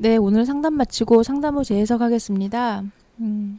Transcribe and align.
네, 0.00 0.16
오늘 0.16 0.46
상담 0.46 0.74
마치고 0.74 1.24
상담 1.24 1.56
후 1.56 1.64
재해석하겠습니다. 1.64 2.84
음. 3.20 3.58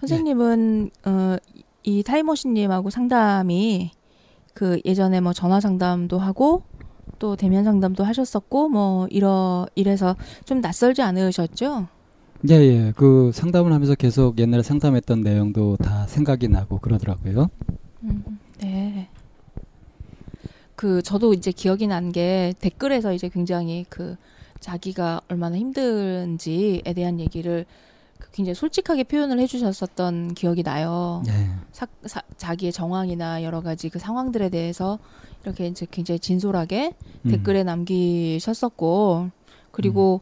선생님은 0.00 0.90
어, 1.06 1.36
이 1.82 2.02
타이머신님하고 2.02 2.90
상담이 2.90 3.90
그 4.52 4.80
예전에 4.84 5.20
뭐 5.20 5.32
전화 5.32 5.60
상담도 5.60 6.18
하고 6.18 6.62
또 7.18 7.36
대면 7.36 7.64
상담도 7.64 8.04
하셨었고 8.04 8.68
뭐 8.68 9.06
이러 9.10 9.66
이래서 9.74 10.14
좀 10.44 10.60
낯설지 10.60 11.00
않으셨죠? 11.00 11.88
예, 12.50 12.54
예. 12.54 12.92
그 12.96 13.30
상담을 13.32 13.72
하면서 13.72 13.94
계속 13.94 14.38
옛날에 14.38 14.62
상담했던 14.62 15.22
내용도 15.22 15.76
다 15.76 16.06
생각이 16.06 16.48
나고 16.48 16.78
그러더라고요. 16.78 17.48
음, 18.02 18.38
네. 18.60 19.08
그 20.82 21.00
저도 21.00 21.32
이제 21.32 21.52
기억이 21.52 21.86
난 21.86 22.10
게 22.10 22.54
댓글에서 22.58 23.12
이제 23.12 23.28
굉장히 23.28 23.86
그 23.88 24.16
자기가 24.58 25.20
얼마나 25.28 25.56
힘든지에 25.56 26.92
대한 26.96 27.20
얘기를 27.20 27.66
그 28.18 28.32
굉장히 28.32 28.56
솔직하게 28.56 29.04
표현을 29.04 29.38
해주셨었던 29.38 30.34
기억이 30.34 30.64
나요. 30.64 31.22
네. 31.24 31.50
사, 31.70 31.86
사, 32.04 32.20
자기의 32.36 32.72
정황이나 32.72 33.44
여러 33.44 33.60
가지 33.60 33.90
그 33.90 34.00
상황들에 34.00 34.48
대해서 34.48 34.98
이렇게 35.44 35.68
이제 35.68 35.86
굉장히 35.88 36.18
진솔하게 36.18 36.94
음. 37.26 37.30
댓글에 37.30 37.62
남기셨었고 37.62 39.30
그리고 39.70 40.20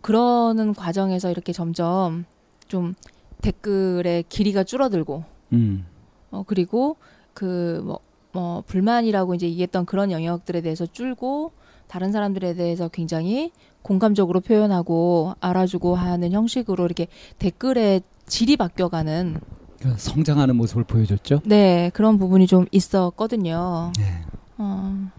그러는 0.00 0.74
과정에서 0.74 1.30
이렇게 1.30 1.52
점점 1.52 2.24
좀 2.66 2.94
댓글의 3.42 4.24
길이가 4.28 4.64
줄어들고 4.64 5.22
음. 5.52 5.86
어 6.32 6.42
그리고 6.44 6.96
그 7.32 7.80
뭐 7.84 8.00
뭐 8.32 8.62
불만이라고 8.66 9.34
이제 9.34 9.46
얘기했던 9.46 9.86
그런 9.86 10.10
영역들에 10.10 10.60
대해서 10.60 10.86
줄고 10.86 11.52
다른 11.88 12.12
사람들에 12.12 12.54
대해서 12.54 12.88
굉장히 12.88 13.50
공감적으로 13.82 14.40
표현하고 14.40 15.34
알아주고 15.40 15.96
하는 15.96 16.32
형식으로 16.32 16.84
이렇게 16.84 17.08
댓글의 17.38 18.02
질이 18.26 18.56
바뀌어가는 18.56 19.40
그 19.80 19.94
성장하는 19.96 20.56
모습을 20.56 20.84
보여줬죠. 20.84 21.40
네 21.46 21.90
그런 21.94 22.18
부분이 22.18 22.46
좀 22.46 22.66
있었거든요. 22.70 23.92
네. 23.98 24.24
어. 24.58 25.10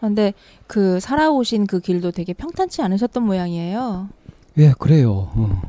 근데 0.00 0.32
그 0.66 0.98
살아오신 0.98 1.66
그 1.66 1.80
길도 1.80 2.12
되게 2.12 2.32
평탄치 2.32 2.82
않으셨던 2.82 3.24
모양이에요. 3.24 4.08
예, 4.58 4.72
그래요. 4.78 5.30
어. 5.34 5.62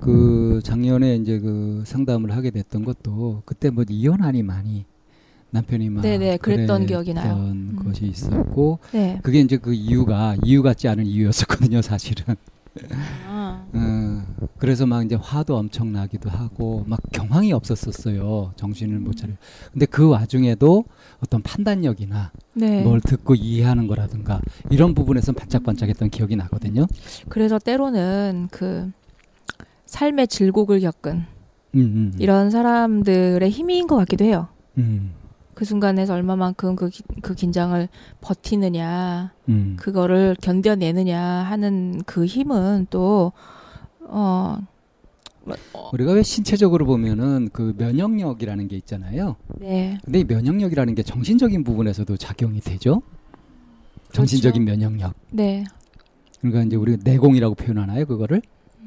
그 0.00 0.60
작년에 0.62 1.16
이제 1.16 1.38
그 1.38 1.82
상담을 1.86 2.36
하게 2.36 2.50
됐던 2.50 2.84
것도 2.84 3.42
그때 3.44 3.70
뭐 3.70 3.84
이혼하니 3.88 4.42
많이 4.42 4.84
남편이 5.54 5.88
막 5.88 6.00
네네, 6.02 6.38
그랬던 6.38 6.86
기억이 6.86 7.14
나요. 7.14 7.36
음. 7.36 7.78
것이 7.84 8.06
있었고 8.06 8.80
네. 8.90 9.20
그게 9.22 9.38
이제 9.38 9.56
그 9.56 9.72
이유가 9.72 10.36
이유 10.44 10.64
같지 10.64 10.88
않은 10.88 11.06
이유였었거든요, 11.06 11.80
사실은. 11.80 12.34
아, 13.28 13.64
어, 13.72 14.48
그래서 14.58 14.84
막 14.84 15.04
이제 15.04 15.14
화도 15.14 15.56
엄청 15.56 15.92
나기도 15.92 16.28
하고 16.28 16.82
막 16.88 16.98
경황이 17.12 17.52
없었었어요. 17.52 18.52
정신을 18.56 18.98
못 18.98 19.16
차려. 19.16 19.32
근데 19.72 19.86
그 19.86 20.08
와중에도 20.08 20.84
어떤 21.20 21.40
판단력이나 21.40 22.32
네. 22.54 22.82
뭘 22.82 23.00
듣고 23.00 23.36
이해하는 23.36 23.86
거라든가 23.86 24.40
이런 24.70 24.92
부분에서 24.92 25.30
반짝반짝했던 25.32 26.10
기억이 26.10 26.34
나거든요. 26.34 26.86
그래서 27.28 27.60
때로는 27.60 28.48
그 28.50 28.90
삶의 29.86 30.26
질곡을 30.26 30.80
겪은 30.80 31.26
음, 31.76 31.80
음, 31.80 32.12
이런 32.18 32.50
사람들의 32.50 33.48
힘인 33.50 33.86
것 33.86 33.94
같기도 33.96 34.24
해요. 34.24 34.48
음, 34.78 35.12
그 35.54 35.64
순간에서 35.64 36.14
얼마만큼 36.14 36.76
그, 36.76 36.88
기- 36.90 37.02
그 37.22 37.34
긴장을 37.34 37.88
버티느냐, 38.20 39.32
음. 39.48 39.76
그거를 39.78 40.36
견뎌내느냐 40.40 41.20
하는 41.20 42.02
그 42.06 42.26
힘은 42.26 42.86
또, 42.90 43.32
어, 44.00 44.58
우리가 45.92 46.12
왜 46.12 46.22
신체적으로 46.22 46.86
보면은 46.86 47.50
그 47.52 47.74
면역력이라는 47.76 48.66
게 48.68 48.76
있잖아요. 48.76 49.36
네. 49.60 49.98
근데 50.04 50.20
이 50.20 50.24
면역력이라는 50.24 50.94
게 50.94 51.02
정신적인 51.02 51.64
부분에서도 51.64 52.16
작용이 52.16 52.60
되죠. 52.60 53.02
정신적인 54.12 54.64
면역력. 54.64 55.14
네. 55.30 55.64
그러니까 56.40 56.62
이제 56.62 56.76
우리가 56.76 56.98
내공이라고 57.04 57.54
표현하나요, 57.56 58.06
그거를? 58.06 58.40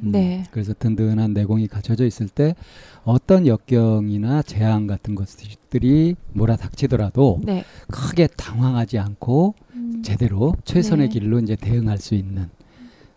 음, 0.04 0.12
네. 0.12 0.44
그래서 0.52 0.74
든든한 0.78 1.34
내공이 1.34 1.68
갖춰져 1.68 2.06
있을 2.06 2.28
때 2.28 2.56
어떤 3.04 3.48
역경이나 3.48 4.42
재앙 4.44 4.86
같은 4.88 5.16
것들이 5.16 6.16
몰아닥치더라도 6.34 7.40
네. 7.44 7.64
크게 7.90 8.28
당황하지 8.28 9.00
않고 9.00 9.56
음, 9.74 10.02
제대로 10.04 10.56
최선의 10.66 11.10
네. 11.10 11.20
길로 11.20 11.40
이제 11.40 11.56
대응할 11.56 11.98
수 11.98 12.16
있는 12.16 12.50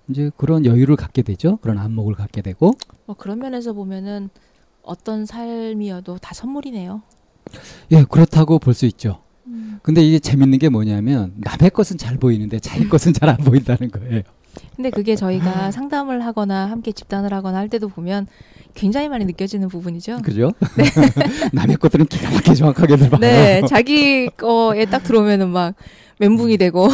이제 0.09 0.31
그런 0.37 0.65
여유를 0.65 0.97
갖게 0.97 1.23
되죠. 1.23 1.59
그런 1.59 1.79
안목을 1.79 2.15
갖게 2.15 2.43
되고 2.43 2.73
뭐 3.07 3.15
그런 3.17 3.39
면에서 3.39 3.73
보면은 3.73 4.29
어떤 4.83 5.27
삶이어도 5.27 6.19
다 6.19 6.35
선물이네요. 6.35 7.03
예, 7.93 8.05
그렇다고 8.05 8.59
볼 8.59 8.75
수 8.75 8.87
있죠. 8.87 9.23
음. 9.47 9.79
근데 9.83 10.03
이게 10.03 10.19
재밌는 10.19 10.59
게 10.59 10.69
뭐냐면 10.69 11.35
남의 11.37 11.71
것은 11.71 11.99
잘 11.99 12.17
보이는데 12.17 12.59
자기 12.61 12.89
것은 12.89 13.13
잘 13.13 13.29
안 13.29 13.37
보인다는 13.39 13.91
거예요. 13.91 14.23
근데 14.77 14.91
그게 14.91 15.17
저희가 15.17 15.71
상담을 15.71 16.25
하거나 16.25 16.71
함께 16.71 16.93
집단을 16.93 17.33
하거나 17.35 17.59
할 17.59 17.69
때도 17.69 17.89
보면 17.89 18.27
굉장히 18.75 19.09
많이 19.09 19.25
느껴지는 19.25 19.69
부분이죠. 19.69 20.23
그죠? 20.23 20.53
남의 21.53 21.77
것들은 21.77 22.07
기가 22.07 22.31
막히게 22.31 22.55
정확하게 22.55 22.97
봐요. 22.97 23.11
네, 23.21 23.63
자기 23.69 24.29
거에 24.29 24.85
딱 24.87 25.03
들어오면은 25.03 25.49
막 25.51 25.75
멘붕이 26.19 26.59
되고 26.59 26.87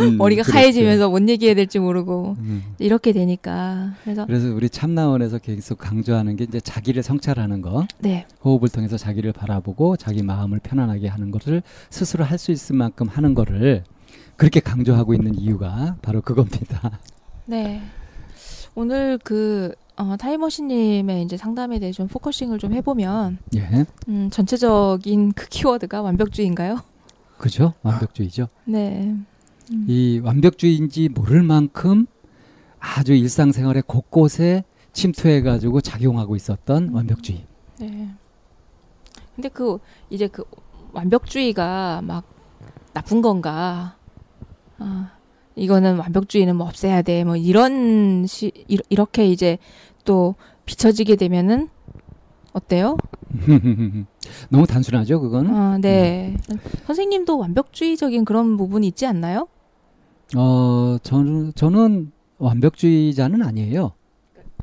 음, 0.00 0.16
머리가 0.18 0.42
그렇죠. 0.42 0.58
하얘지면서 0.58 1.08
뭔 1.08 1.28
얘기해야 1.28 1.54
될지 1.54 1.78
모르고 1.78 2.34
음. 2.40 2.64
이렇게 2.80 3.12
되니까 3.12 3.92
그래서 4.02 4.26
그래서 4.26 4.48
우리 4.52 4.68
참나원에서 4.68 5.38
계속 5.38 5.78
강조하는 5.78 6.34
게 6.34 6.44
이제 6.44 6.58
자기를 6.58 7.04
성찰하는 7.04 7.62
거, 7.62 7.86
네, 8.00 8.26
호흡을 8.44 8.68
통해서 8.70 8.96
자기를 8.96 9.32
바라보고 9.32 9.96
자기 9.96 10.24
마음을 10.24 10.58
편안하게 10.60 11.06
하는 11.06 11.30
것을 11.30 11.62
스스로 11.90 12.24
할 12.24 12.38
수 12.42 12.50
있을 12.50 12.74
만큼 12.74 13.06
하는 13.06 13.34
거를 13.34 13.84
그렇게 14.42 14.58
강조하고 14.58 15.14
있는 15.14 15.36
이유가 15.38 15.94
바로 16.02 16.20
그겁니다. 16.20 16.98
네. 17.46 17.80
오늘 18.74 19.16
그 19.22 19.72
어, 19.96 20.16
타임머신님의 20.16 21.22
이제 21.22 21.36
상담에 21.36 21.78
대해 21.78 21.92
좀 21.92 22.08
focusing을 22.08 22.58
좀 22.58 22.72
해보면 22.72 23.38
예, 23.54 23.86
음, 24.08 24.30
전체적인 24.32 25.34
그 25.34 25.46
키워드가 25.48 26.02
완벽주의인가요? 26.02 26.80
그죠? 27.38 27.74
완벽주의죠. 27.84 28.48
네. 28.64 29.14
음. 29.70 29.84
이 29.86 30.20
완벽주의인지 30.24 31.10
모를 31.10 31.44
만큼 31.44 32.06
아주 32.80 33.12
일상생활의 33.12 33.84
곳곳에 33.86 34.64
침투해가지고 34.92 35.82
작용하고 35.82 36.34
있었던 36.34 36.88
음. 36.88 36.94
완벽주의. 36.96 37.46
네. 37.78 38.10
근데 39.36 39.48
그 39.50 39.78
이제 40.10 40.26
그 40.26 40.42
완벽주의가 40.92 42.02
막 42.02 42.24
나쁜 42.92 43.22
건가? 43.22 44.01
아, 44.84 45.10
이거는 45.56 45.98
완벽주의는 45.98 46.56
뭐 46.56 46.66
없애야 46.66 47.02
돼. 47.02 47.24
뭐 47.24 47.36
이런 47.36 48.26
시 48.26 48.50
이- 48.68 48.78
이렇게 48.88 49.26
이제 49.26 49.58
또 50.04 50.34
비춰지게 50.66 51.16
되면은 51.16 51.68
어때요? 52.52 52.96
너무 54.50 54.66
단순하죠, 54.66 55.20
그거는? 55.20 55.54
아, 55.54 55.78
네. 55.78 56.36
선생님도 56.86 57.38
완벽주의적인 57.38 58.24
그런 58.24 58.56
부분이 58.56 58.86
있지 58.88 59.06
않나요? 59.06 59.48
어, 60.36 60.96
저는, 61.02 61.52
저는 61.54 62.12
완벽주의자는 62.38 63.42
아니에요. 63.42 63.92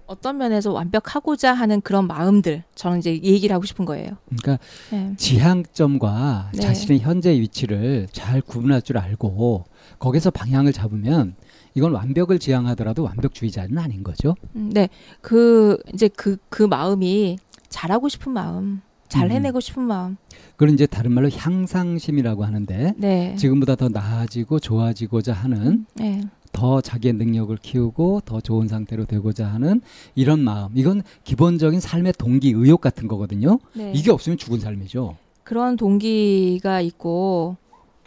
어떤 0.05 0.37
면에서 0.37 0.71
완벽하고자 0.71 1.53
하는 1.53 1.81
그런 1.81 2.07
마음들 2.07 2.63
저는 2.73 2.97
이제 2.97 3.11
얘기를 3.21 3.53
하고 3.53 3.65
싶은 3.67 3.85
거예요. 3.85 4.13
그러니까 4.39 4.57
네. 4.91 5.13
지향점과 5.17 6.49
네. 6.55 6.61
자신의 6.61 6.99
현재 7.01 7.31
위치를 7.39 8.07
잘 8.11 8.41
구분할 8.41 8.81
줄 8.81 8.97
알고 8.97 9.65
거기서 9.99 10.31
방향을 10.31 10.73
잡으면 10.73 11.35
이건 11.75 11.93
완벽을 11.93 12.39
지향하더라도 12.39 13.03
완벽주의자는 13.03 13.77
아닌 13.77 14.03
거죠. 14.03 14.35
음, 14.55 14.71
네. 14.73 14.89
그 15.21 15.77
이제 15.93 16.07
그그 16.07 16.63
마음이 16.63 17.37
잘하고 17.69 18.09
싶은 18.09 18.31
마음, 18.31 18.81
잘 19.07 19.27
음. 19.27 19.31
해내고 19.31 19.59
싶은 19.59 19.83
마음. 19.83 20.17
그걸 20.51 20.71
이제 20.71 20.85
다른 20.85 21.11
말로 21.11 21.29
향상심이라고 21.29 22.43
하는데 22.43 22.93
네. 22.97 23.35
지금보다 23.35 23.75
더 23.75 23.89
나아지고 23.89 24.59
좋아지고자 24.59 25.33
하는 25.33 25.85
네. 25.95 26.21
더 26.51 26.81
자기의 26.81 27.13
능력을 27.13 27.55
키우고 27.57 28.21
더 28.25 28.41
좋은 28.41 28.67
상태로 28.67 29.05
되고자 29.05 29.47
하는 29.47 29.81
이런 30.15 30.39
마음. 30.39 30.69
이건 30.75 31.03
기본적인 31.23 31.79
삶의 31.79 32.13
동기, 32.17 32.51
의욕 32.51 32.81
같은 32.81 33.07
거거든요. 33.07 33.59
네. 33.73 33.91
이게 33.95 34.11
없으면 34.11 34.37
죽은 34.37 34.59
삶이죠. 34.59 35.15
그런 35.43 35.75
동기가 35.75 36.81
있고 36.81 37.57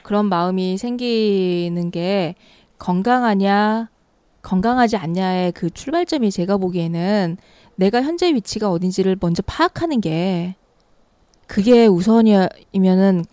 그런 0.03 0.27
마음이 0.27 0.79
생기는 0.79 1.91
게 1.91 2.35
건강하냐 2.79 3.91
건강하지 4.43 4.97
않냐의 4.97 5.53
그 5.53 5.71
출발점이 5.71 6.31
제가 6.31 6.57
보기에는 6.57 7.37
내가 7.77 8.03
현재 8.03 8.33
위치가 8.35 8.71
어딘지를 8.71 9.17
먼저 9.21 9.43
파악하는 9.47 10.01
게 10.01 10.57
그게 11.47 11.87
우선이면은 11.87 13.25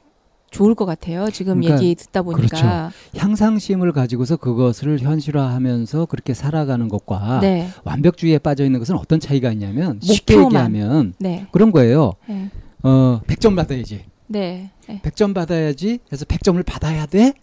좋을 0.52 0.74
것 0.74 0.86
같아요. 0.86 1.30
지금 1.30 1.62
그러니까 1.62 1.84
얘기 1.84 1.96
듣다 1.96 2.22
보니까. 2.24 2.92
향상심을 3.16 3.92
가지고서 3.92 4.36
그것을 4.38 5.00
현실화하면서 5.00 6.08
그렇게 6.08 6.34
살아가는 6.34 6.88
것과 6.90 7.40
네. 7.42 7.70
완벽주의에 7.84 8.40
빠져 8.40 8.66
있는 8.66 8.80
것은 8.80 8.96
어떤 8.96 9.20
차이가 9.20 9.52
있냐면 9.52 10.00
쉽게 10.02 10.38
목표만. 10.38 10.74
얘기하면 10.74 11.14
네. 11.20 11.48
그런 11.52 11.72
거예요. 11.72 12.14
네. 12.28 12.50
어, 12.82 13.22
100점 13.28 13.56
받아야지. 13.56 14.06
네. 14.30 14.72
네. 14.88 15.02
100점 15.04 15.34
받아야지. 15.34 16.00
해서 16.14 16.24
100점을 16.26 16.64
받아야 16.66 17.06
돼. 17.06 17.34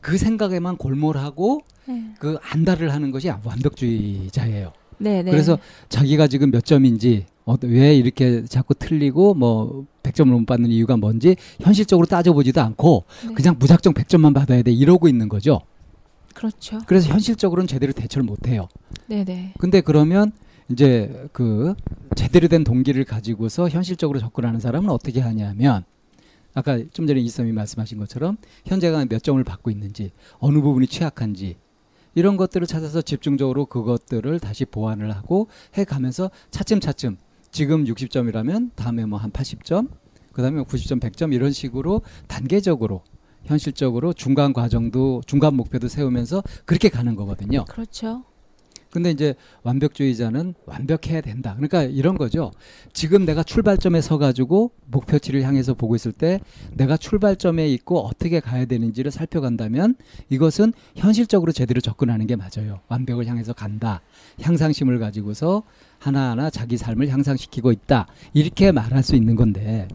그 0.00 0.18
생각에만 0.18 0.76
골몰하고 0.76 1.62
네. 1.86 2.14
그 2.18 2.36
안달을 2.42 2.92
하는 2.92 3.12
것이 3.12 3.30
완벽주의자예요. 3.44 4.72
네. 4.98 5.22
네. 5.22 5.30
그래서 5.30 5.58
자기가 5.88 6.26
지금 6.26 6.50
몇 6.50 6.64
점인지 6.64 7.26
어, 7.44 7.54
왜 7.62 7.94
이렇게 7.94 8.44
자꾸 8.44 8.74
틀리고 8.74 9.34
뭐 9.34 9.86
100점을 10.02 10.26
못 10.26 10.44
받는 10.44 10.70
이유가 10.70 10.96
뭔지 10.96 11.36
현실적으로 11.60 12.06
따져보지도 12.06 12.60
않고 12.60 13.04
네. 13.28 13.34
그냥 13.34 13.56
무작정 13.58 13.94
100점만 13.94 14.34
받아야 14.34 14.62
돼 14.62 14.72
이러고 14.72 15.08
있는 15.08 15.28
거죠. 15.28 15.60
그렇죠. 16.34 16.80
그래서 16.86 17.10
현실적으로는 17.10 17.68
제대로 17.68 17.92
대처를 17.92 18.24
못 18.24 18.48
해요. 18.48 18.68
네. 19.06 19.24
네. 19.24 19.54
근데 19.58 19.80
그러면 19.80 20.32
이제 20.68 21.28
그 21.32 21.74
제대로 22.16 22.48
된 22.48 22.64
동기를 22.64 23.04
가지고서 23.04 23.68
현실적으로 23.68 24.18
접근하는 24.18 24.58
사람은 24.58 24.90
어떻게 24.90 25.20
하냐면 25.20 25.84
아까 26.54 26.78
좀 26.92 27.06
전에 27.06 27.20
이썸이 27.20 27.52
말씀하신 27.52 27.98
것처럼 27.98 28.36
현재가 28.66 29.06
몇 29.06 29.22
점을 29.22 29.42
받고 29.42 29.70
있는지 29.70 30.10
어느 30.38 30.60
부분이 30.60 30.86
취약한지 30.86 31.56
이런 32.14 32.36
것들을 32.36 32.66
찾아서 32.66 33.00
집중적으로 33.00 33.66
그것들을 33.66 34.38
다시 34.40 34.64
보완을 34.64 35.10
하고 35.12 35.48
해 35.78 35.84
가면서 35.84 36.30
차츰차츰 36.50 37.16
지금 37.50 37.84
60점이라면 37.84 38.70
다음에 38.74 39.04
뭐 39.06 39.18
한 39.18 39.30
80점 39.30 39.88
그다음에 40.32 40.62
90점 40.62 41.00
100점 41.00 41.32
이런 41.34 41.52
식으로 41.52 42.02
단계적으로 42.26 43.02
현실적으로 43.44 44.12
중간 44.12 44.52
과정도 44.52 45.20
중간 45.26 45.54
목표도 45.54 45.88
세우면서 45.88 46.42
그렇게 46.64 46.88
가는 46.88 47.14
거거든요. 47.16 47.64
그렇죠. 47.64 48.24
근데 48.92 49.10
이제 49.10 49.34
완벽주의자는 49.62 50.54
완벽해야 50.66 51.22
된다. 51.22 51.54
그러니까 51.56 51.82
이런 51.82 52.18
거죠. 52.18 52.52
지금 52.92 53.24
내가 53.24 53.42
출발점에 53.42 54.02
서 54.02 54.18
가지고 54.18 54.72
목표치를 54.84 55.42
향해서 55.44 55.72
보고 55.72 55.96
있을 55.96 56.12
때 56.12 56.40
내가 56.74 56.98
출발점에 56.98 57.66
있고 57.68 58.00
어떻게 58.00 58.38
가야 58.38 58.66
되는지를 58.66 59.10
살펴간다면 59.10 59.94
이것은 60.28 60.74
현실적으로 60.94 61.52
제대로 61.52 61.80
접근하는 61.80 62.26
게 62.26 62.36
맞아요. 62.36 62.80
완벽을 62.88 63.26
향해서 63.26 63.54
간다. 63.54 64.02
향상심을 64.42 64.98
가지고서 64.98 65.62
하나하나 65.98 66.50
자기 66.50 66.76
삶을 66.76 67.08
향상시키고 67.08 67.72
있다. 67.72 68.06
이렇게 68.34 68.72
말할 68.72 69.02
수 69.02 69.16
있는 69.16 69.36
건데 69.36 69.88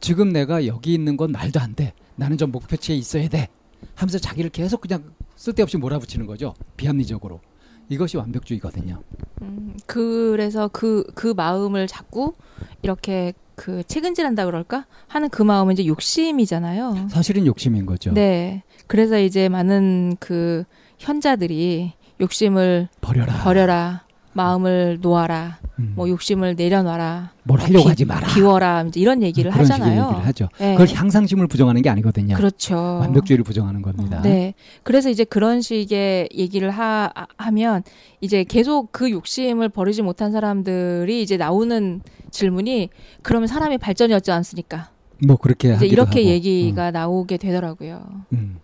지금 0.00 0.32
내가 0.32 0.66
여기 0.66 0.94
있는 0.94 1.18
건 1.18 1.32
말도 1.32 1.60
안 1.60 1.74
돼. 1.74 1.92
나는 2.16 2.38
좀 2.38 2.50
목표치에 2.50 2.96
있어야 2.96 3.28
돼. 3.28 3.48
하면서 3.94 4.18
자기를 4.18 4.48
계속 4.48 4.80
그냥 4.80 5.12
쓸데없이 5.36 5.76
몰아붙이는 5.76 6.24
거죠. 6.24 6.54
비합리적으로. 6.78 7.40
이것이 7.88 8.16
완벽주의거든요. 8.16 9.02
음, 9.42 9.76
그래서 9.86 10.68
그, 10.68 11.04
그 11.14 11.28
마음을 11.36 11.86
자꾸 11.86 12.34
이렇게 12.82 13.32
그 13.56 13.82
책은질한다 13.84 14.46
그럴까? 14.46 14.86
하는 15.06 15.28
그 15.28 15.42
마음은 15.42 15.74
이제 15.74 15.86
욕심이잖아요. 15.86 17.08
사실은 17.10 17.46
욕심인 17.46 17.86
거죠. 17.86 18.12
네. 18.12 18.62
그래서 18.86 19.18
이제 19.18 19.48
많은 19.48 20.16
그 20.18 20.64
현자들이 20.98 21.92
욕심을 22.20 22.88
버려라. 23.00 23.34
버려라. 23.44 24.04
마음을 24.34 24.98
놓아라. 25.00 25.58
음. 25.78 25.92
뭐 25.96 26.08
욕심을 26.08 26.54
내려놔라. 26.56 27.30
뭘 27.44 27.60
하려고 27.60 27.84
비- 27.84 27.88
하지 27.88 28.04
마라. 28.04 28.28
비워라. 28.34 28.82
이제 28.82 29.00
이런 29.00 29.22
얘기를 29.22 29.50
그런 29.50 29.64
식의 29.64 29.80
하잖아요. 29.80 30.04
얘기를 30.08 30.26
하죠. 30.26 30.48
네. 30.58 30.74
그걸 30.76 30.94
향상심을 30.96 31.46
부정하는 31.48 31.82
게 31.82 31.90
아니거든요. 31.90 32.36
그렇죠. 32.36 32.76
완벽주의를 32.76 33.44
부정하는 33.44 33.82
겁니다. 33.82 34.20
네. 34.22 34.54
그래서 34.82 35.08
이제 35.10 35.24
그런 35.24 35.60
식의 35.62 36.28
얘기를 36.34 36.70
하, 36.70 37.10
아- 37.14 37.26
하면 37.38 37.82
이제 38.20 38.44
계속 38.44 38.92
그 38.92 39.10
욕심을 39.10 39.68
버리지 39.68 40.02
못한 40.02 40.30
사람들이 40.32 41.22
이제 41.22 41.36
나오는 41.36 42.00
질문이 42.30 42.90
그러면 43.22 43.46
사람이 43.48 43.78
발전이 43.78 44.12
없지 44.14 44.30
않습니까? 44.32 44.90
뭐 45.26 45.36
그렇게 45.36 45.74
이제 45.74 45.86
이렇게 45.86 46.20
하고. 46.20 46.30
얘기가 46.30 46.90
나오게 46.90 47.36
되더라고요. 47.36 48.02
음. 48.32 48.58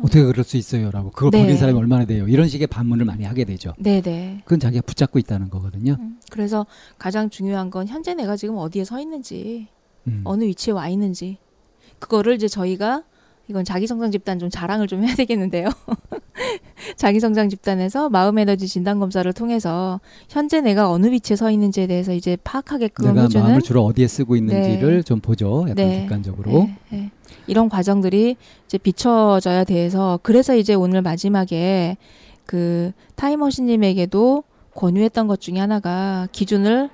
음. 0.00 0.04
어떻게 0.04 0.22
그럴 0.22 0.44
수 0.44 0.56
있어요라고 0.56 1.10
그걸 1.10 1.30
네. 1.30 1.42
버린 1.42 1.56
사람이 1.56 1.78
얼마나 1.78 2.04
돼요? 2.04 2.26
이런 2.28 2.48
식의 2.48 2.66
반문을 2.66 3.04
많이 3.04 3.24
하게 3.24 3.44
되죠. 3.44 3.74
네네. 3.78 4.42
그건 4.44 4.60
자기가 4.60 4.82
붙잡고 4.82 5.18
있다는 5.18 5.50
거거든요. 5.50 5.96
음, 6.00 6.18
그래서 6.30 6.66
가장 6.98 7.30
중요한 7.30 7.70
건 7.70 7.86
현재 7.86 8.14
내가 8.14 8.36
지금 8.36 8.56
어디에 8.56 8.84
서 8.84 9.00
있는지, 9.00 9.68
음. 10.06 10.22
어느 10.24 10.44
위치에 10.44 10.72
와 10.72 10.88
있는지, 10.88 11.38
그거를 11.98 12.34
이제 12.34 12.48
저희가 12.48 13.04
이건 13.50 13.64
자기성장 13.64 14.12
집단 14.12 14.38
좀 14.38 14.48
자랑을 14.48 14.86
좀 14.86 15.02
해야 15.04 15.16
되겠는데요. 15.16 15.68
자기성장 16.96 17.48
집단에서 17.48 18.08
마음 18.08 18.38
에너지 18.38 18.68
진단 18.68 19.00
검사를 19.00 19.30
통해서 19.32 20.00
현재 20.28 20.60
내가 20.60 20.88
어느 20.88 21.08
위치에 21.08 21.34
서 21.34 21.50
있는지에 21.50 21.88
대해서 21.88 22.14
이제 22.14 22.36
파악하게끔 22.44 23.06
내가 23.06 23.22
해주는 23.22 23.44
마음을 23.44 23.60
주로 23.60 23.84
어디에 23.84 24.06
쓰고 24.06 24.36
있는지를 24.36 24.96
네. 24.98 25.02
좀 25.02 25.18
보죠. 25.18 25.62
약간 25.62 25.74
네. 25.74 26.00
객관적으로. 26.02 26.52
네, 26.52 26.76
네. 26.90 27.10
이런 27.48 27.68
과정들이 27.68 28.36
이제 28.66 28.78
비춰져야 28.78 29.64
돼서 29.64 30.20
그래서 30.22 30.54
이제 30.54 30.74
오늘 30.74 31.02
마지막에 31.02 31.96
그 32.46 32.92
타이머신님에게도 33.16 34.44
권유했던 34.76 35.26
것 35.26 35.40
중에 35.40 35.58
하나가 35.58 36.28
기준을 36.30 36.88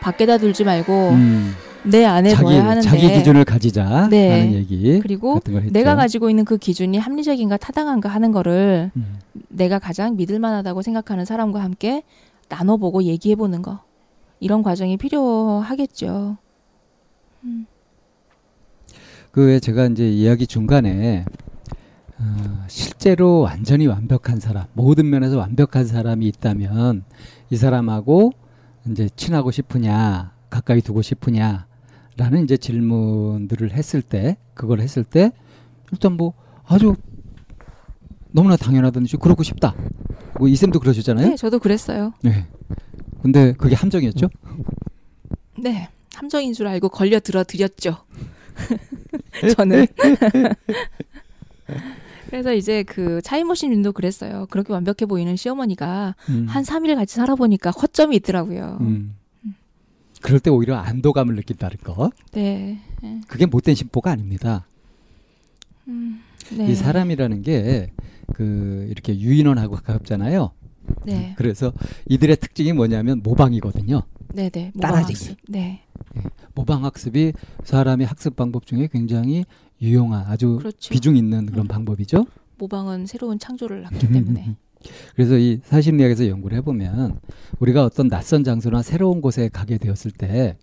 밖에다 0.00 0.38
둘지 0.38 0.64
말고 0.64 1.10
음. 1.10 1.52
내 1.84 2.04
안에 2.04 2.30
자기 2.30 2.44
둬야 2.44 2.64
하는데 2.64 2.80
자기 2.82 3.08
기준을 3.12 3.44
가지자라는 3.44 4.10
네. 4.10 4.52
얘기 4.52 5.00
그리고 5.00 5.34
같은 5.34 5.52
걸 5.52 5.62
했죠. 5.62 5.72
내가 5.72 5.96
가지고 5.96 6.30
있는 6.30 6.44
그 6.44 6.56
기준이 6.56 6.98
합리적인가 6.98 7.56
타당한가 7.56 8.08
하는 8.08 8.32
거를 8.32 8.90
음. 8.96 9.18
내가 9.48 9.78
가장 9.78 10.16
믿을 10.16 10.38
만하다고 10.38 10.82
생각하는 10.82 11.24
사람과 11.24 11.62
함께 11.62 12.02
나눠보고 12.48 13.02
얘기해보는 13.04 13.62
거 13.62 13.80
이런 14.38 14.62
과정이 14.62 14.96
필요하겠죠. 14.96 16.36
그 19.32 19.46
외에 19.46 19.58
제가 19.58 19.86
이제 19.86 20.08
이야기 20.08 20.46
중간에 20.46 21.24
어, 22.18 22.64
실제로 22.68 23.40
완전히 23.40 23.86
완벽한 23.86 24.38
사람, 24.38 24.66
모든 24.74 25.10
면에서 25.10 25.38
완벽한 25.38 25.86
사람이 25.86 26.26
있다면 26.28 27.04
이 27.50 27.56
사람하고 27.56 28.32
이제 28.90 29.08
친하고 29.16 29.50
싶으냐, 29.50 30.32
가까이 30.50 30.80
두고 30.82 31.02
싶으냐 31.02 31.66
라는 32.22 32.44
이제 32.44 32.56
질문들을 32.56 33.72
했을 33.72 34.00
때, 34.00 34.36
그걸 34.54 34.80
했을 34.80 35.02
때 35.02 35.32
일단 35.90 36.12
뭐 36.12 36.34
아주 36.64 36.94
너무나 38.30 38.54
당연하듯이 38.54 39.16
그러고 39.16 39.42
싶다고 39.42 39.76
뭐 40.38 40.46
이쌤도 40.46 40.78
그러셨잖아요. 40.78 41.30
네, 41.30 41.36
저도 41.36 41.58
그랬어요. 41.58 42.12
네. 42.22 42.46
근데 43.22 43.52
그게 43.54 43.74
함정이었죠? 43.74 44.28
네, 45.58 45.88
함정인 46.14 46.52
줄 46.52 46.68
알고 46.68 46.90
걸려 46.90 47.18
들어 47.18 47.42
드렸죠. 47.42 47.96
저는. 49.56 49.86
그래서 52.30 52.54
이제 52.54 52.84
그 52.84 53.20
차이머신 53.22 53.72
님도 53.72 53.92
그랬어요. 53.92 54.46
그렇게 54.48 54.72
완벽해 54.72 55.06
보이는 55.08 55.34
시어머니가 55.34 56.14
음. 56.28 56.46
한 56.48 56.62
3일 56.62 56.94
같이 56.94 57.16
살아보니까 57.16 57.70
허점이 57.70 58.14
있더라고요. 58.16 58.78
음. 58.80 59.16
그럴 60.22 60.40
때 60.40 60.50
오히려 60.50 60.76
안도감을 60.76 61.34
느낀다는 61.36 61.76
거. 61.78 62.10
네. 62.32 62.78
그게 63.26 63.46
못된 63.46 63.74
심보가 63.74 64.10
아닙니다. 64.12 64.66
음, 65.88 66.20
네. 66.56 66.70
이 66.70 66.74
사람이라는 66.74 67.42
게 67.42 67.90
그 68.32 68.86
이렇게 68.90 69.18
유인원하고 69.18 69.76
가깝잖아요. 69.76 70.50
네. 71.04 71.34
그래서 71.36 71.72
이들의 72.08 72.36
특징이 72.36 72.72
뭐냐면 72.72 73.20
모방이거든요. 73.22 74.02
네, 74.34 74.48
네. 74.48 74.72
따라지기. 74.80 75.30
모방학습. 75.30 75.38
네. 75.48 75.82
모방 76.54 76.84
학습이 76.84 77.32
사람이 77.64 78.04
학습 78.04 78.36
방법 78.36 78.66
중에 78.66 78.88
굉장히 78.92 79.44
유용한 79.80 80.26
아주 80.26 80.56
그렇죠. 80.58 80.92
비중 80.92 81.16
있는 81.16 81.46
그런 81.46 81.66
방법이죠. 81.66 82.26
모방은 82.58 83.06
새로운 83.06 83.38
창조를 83.38 83.82
낳기 83.82 84.08
때문에. 84.12 84.56
그래서 85.14 85.38
이 85.38 85.60
사심리학에서 85.64 86.28
연구를 86.28 86.58
해보면 86.58 87.20
우리가 87.58 87.84
어떤 87.84 88.08
낯선 88.08 88.44
장소나 88.44 88.82
새로운 88.82 89.20
곳에 89.20 89.48
가게 89.48 89.78
되었을 89.78 90.10
때 90.10 90.56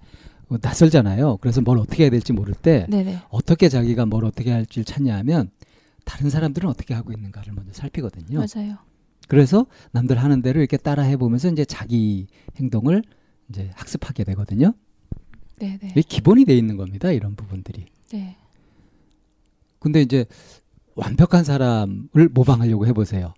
어, 0.50 0.58
낯설잖아요. 0.62 1.38
그래서 1.38 1.62
뭘 1.62 1.78
어떻게 1.78 2.04
해야 2.04 2.10
될지 2.10 2.34
모를 2.34 2.54
때 2.54 2.86
네, 2.90 3.04
네. 3.04 3.20
어떻게 3.30 3.70
자기가 3.70 4.06
뭘 4.06 4.26
어떻게 4.26 4.52
할지 4.52 4.84
찾냐 4.84 5.16
하면 5.18 5.52
다른 6.06 6.30
사람들은 6.30 6.68
어떻게 6.68 6.94
하고 6.94 7.12
있는가를 7.12 7.54
먼저 7.54 7.72
살피거든요. 7.74 8.40
맞아요. 8.40 8.78
그래서 9.28 9.68
남들 9.92 10.18
하는 10.18 10.42
대로 10.42 10.60
이렇게 10.60 10.76
따라 10.76 11.04
해보면서 11.04 11.50
이제 11.50 11.64
자기 11.66 12.28
행동을 12.58 13.04
이제 13.50 13.70
학습하게 13.76 14.24
되거든요. 14.24 14.74
네, 15.60 15.78
네. 15.80 15.90
이게 15.92 16.02
기본이 16.02 16.46
돼 16.46 16.58
있는 16.58 16.78
겁니다. 16.78 17.12
이런 17.12 17.36
부분들이. 17.36 17.86
네. 18.12 18.36
근데 19.78 20.02
이제 20.02 20.26
완벽한 20.96 21.44
사람을 21.44 22.30
모방하려고 22.32 22.88
해보세요. 22.88 23.34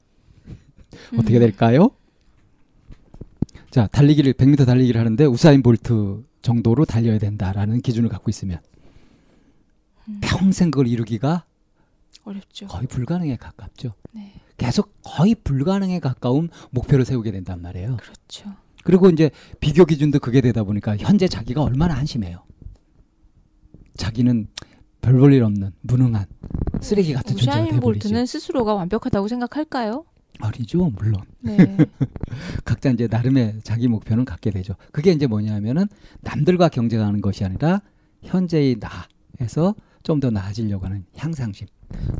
어떻게 1.17 1.37
음. 1.37 1.39
될까요? 1.39 1.89
자, 3.69 3.87
달리기를 3.87 4.33
100m 4.33 4.65
달리기를 4.65 4.99
하는데 4.99 5.25
우사인 5.25 5.61
볼트 5.63 6.23
정도로 6.41 6.85
달려야 6.85 7.17
된다라는 7.19 7.81
기준을 7.81 8.09
갖고 8.09 8.29
있으면 8.29 8.59
음. 10.09 10.19
평생 10.21 10.71
그걸 10.71 10.87
이루기가 10.87 11.45
어렵죠. 12.23 12.67
거의 12.67 12.87
불가능에 12.87 13.35
가깝죠. 13.37 13.93
네. 14.11 14.33
계속 14.57 14.93
거의 15.03 15.35
불가능에 15.35 15.99
가까운 15.99 16.49
목표를 16.71 17.05
세우게 17.05 17.31
된단 17.31 17.61
말이에요. 17.61 17.97
그렇죠. 17.97 18.53
그리고 18.83 19.09
이제 19.09 19.31
비교 19.59 19.85
기준도 19.85 20.19
그게 20.19 20.41
되다 20.41 20.63
보니까 20.63 20.97
현재 20.97 21.27
자기가 21.27 21.63
얼마나 21.63 21.95
한심해요. 21.95 22.43
자기는 23.95 24.47
별 25.01 25.17
볼일 25.17 25.43
없는 25.43 25.71
무능한 25.81 26.25
쓰레기 26.81 27.13
같은 27.13 27.35
존재가 27.35 27.51
우샤인 27.51 27.65
돼버리지. 27.75 28.03
볼트는 28.03 28.25
스스로가 28.25 28.73
완벽하다고 28.75 29.27
생각할까요? 29.27 30.05
아니죠, 30.39 30.89
물론. 30.95 31.21
네. 31.39 31.55
각자 32.65 32.89
이제 32.89 33.07
나름의 33.09 33.61
자기 33.63 33.87
목표는 33.87 34.25
갖게 34.25 34.49
되죠. 34.49 34.75
그게 34.91 35.11
이제 35.11 35.27
뭐냐면은 35.27 35.87
남들과 36.21 36.69
경쟁하는 36.69 37.21
것이 37.21 37.43
아니라 37.43 37.81
현재의 38.23 38.77
나에서 39.39 39.75
좀 40.03 40.19
더 40.19 40.29
나아지려고 40.31 40.85
하는 40.85 41.05
향상심. 41.15 41.67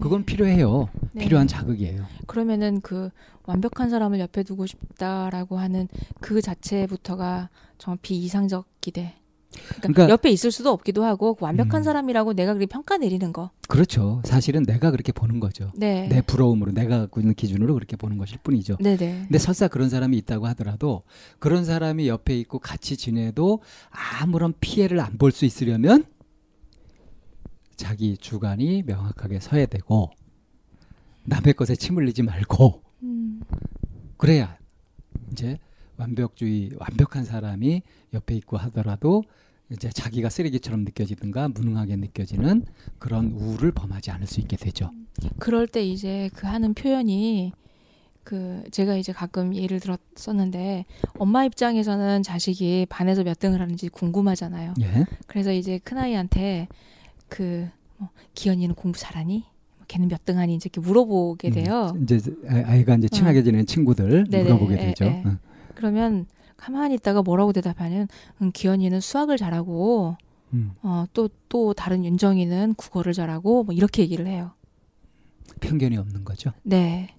그건 0.02 0.24
필요해요. 0.26 0.90
네. 1.14 1.24
필요한 1.24 1.48
자극이에요. 1.48 2.06
그러면은 2.28 2.82
그 2.82 3.10
완벽한 3.46 3.90
사람을 3.90 4.20
옆에 4.20 4.44
두고 4.44 4.66
싶다라고 4.66 5.58
하는 5.58 5.88
그 6.20 6.42
자체부터가 6.42 7.50
정말 7.78 7.98
비이상적 8.02 8.66
기대. 8.82 9.16
그러니까, 9.52 9.82
그러니까- 9.82 10.10
옆에 10.10 10.30
있을 10.30 10.52
수도 10.52 10.70
없기도 10.72 11.04
하고 11.04 11.34
그 11.36 11.44
완벽한 11.46 11.82
음. 11.82 11.84
사람이라고 11.84 12.34
내가 12.34 12.54
그렇게 12.54 12.66
평가 12.68 12.98
내리는 12.98 13.34
거. 13.34 13.52
그렇죠. 13.68 14.22
사실은 14.26 14.64
내가 14.64 14.92
그렇게 14.92 15.12
보는 15.12 15.40
거죠. 15.40 15.72
네. 15.76 16.08
내 16.08 16.22
부러움으로 16.22 16.72
내가 16.72 17.00
갖고 17.00 17.20
있는 17.20 17.34
기준으로 17.34 17.74
그렇게 17.74 17.96
보는 17.96 18.18
것일 18.18 18.40
뿐이죠. 18.44 18.78
네, 18.80 18.96
네. 18.98 19.20
근데 19.24 19.38
설사 19.38 19.68
그런 19.68 19.90
사람이 19.90 20.18
있다고 20.20 20.48
하더라도 20.48 21.02
그런 21.40 21.66
사람이 21.66 22.08
옆에 22.08 22.38
있고 22.40 22.60
같이 22.60 22.96
지내도 22.98 23.62
아무런 24.22 24.54
피해를 24.60 25.00
안 25.00 25.18
볼 25.18 25.32
수 25.32 25.46
있으려면 25.46 26.06
자기 27.76 28.18
주관이 28.18 28.84
명확하게 28.84 29.40
서야 29.40 29.66
되고 29.66 30.12
남의 31.24 31.54
것에 31.54 31.76
침 31.76 31.98
흘리지 31.98 32.24
말고 32.24 32.82
음. 33.04 33.42
그래야 34.18 34.58
이제 35.32 35.58
완벽주의 36.02 36.72
완벽한 36.78 37.24
사람이 37.24 37.84
옆에 38.14 38.36
있고 38.36 38.58
하더라도 38.58 39.24
이제 39.72 39.90
자기가 39.90 40.30
쓰레기처럼 40.30 40.82
느껴지든가 40.84 41.48
무능하게 41.50 41.96
느껴지는 41.96 42.66
그런 43.00 43.32
우울을 43.32 43.72
범하지 43.72 44.12
않을 44.12 44.28
수 44.28 44.40
있게 44.42 44.58
되죠. 44.58 44.92
그럴 45.40 45.68
때 45.68 45.84
이제 45.86 46.30
그 46.34 46.48
하는 46.48 46.74
표현이 46.74 47.54
그 48.24 48.64
제가 48.72 48.96
이제 48.98 49.14
가끔 49.14 49.56
예를 49.56 49.80
들었었는데 49.80 50.86
엄마 51.18 51.46
입장에서는 51.46 52.22
자식이 52.24 52.88
반에서 52.90 53.24
몇 53.24 53.40
등을 53.40 53.62
하는지 53.62 53.88
궁금하잖아요. 53.90 54.74
예. 54.82 55.06
그래서 55.28 55.52
이제 55.54 55.80
큰 55.84 55.98
아이한테 55.98 56.68
그 57.30 57.68
뭐, 57.98 58.10
기현이는 58.36 58.76
공부 58.76 59.00
잘하니? 59.00 59.46
뭐 59.78 59.86
걔는 59.88 60.08
몇 60.10 60.26
등 60.26 60.38
하니? 60.38 60.56
이제 60.56 60.70
이렇게 60.72 60.86
물어보게 60.86 61.50
돼요. 61.52 61.94
음, 61.96 62.04
이제 62.04 62.20
아- 62.48 62.64
아이가 62.72 62.96
이제 62.96 63.08
친하게 63.08 63.42
지내는 63.44 63.66
친구들 63.66 64.26
네네, 64.30 64.44
물어보게 64.44 64.74
예, 64.74 64.78
되죠. 64.88 65.06
예. 65.06 65.24
응. 65.26 65.40
그러면 65.76 66.26
가만히 66.58 66.96
있다가 66.96 67.22
뭐라고 67.22 67.54
대답하면 67.54 68.08
음, 68.42 68.52
기현이는 68.52 69.00
수학을 69.00 69.38
잘하고 69.38 70.18
음. 70.54 70.72
어, 70.84 71.06
또, 71.14 71.30
또 71.50 71.74
다른 71.74 72.06
윤정이는 72.06 72.76
국어를 72.76 73.14
잘하고 73.14 73.64
뭐 73.64 73.74
이렇게 73.74 74.04
얘기를 74.04 74.28
해요. 74.28 74.52
편견이 75.60 75.98
없는 75.98 76.24
거죠. 76.24 76.52
네. 76.64 77.16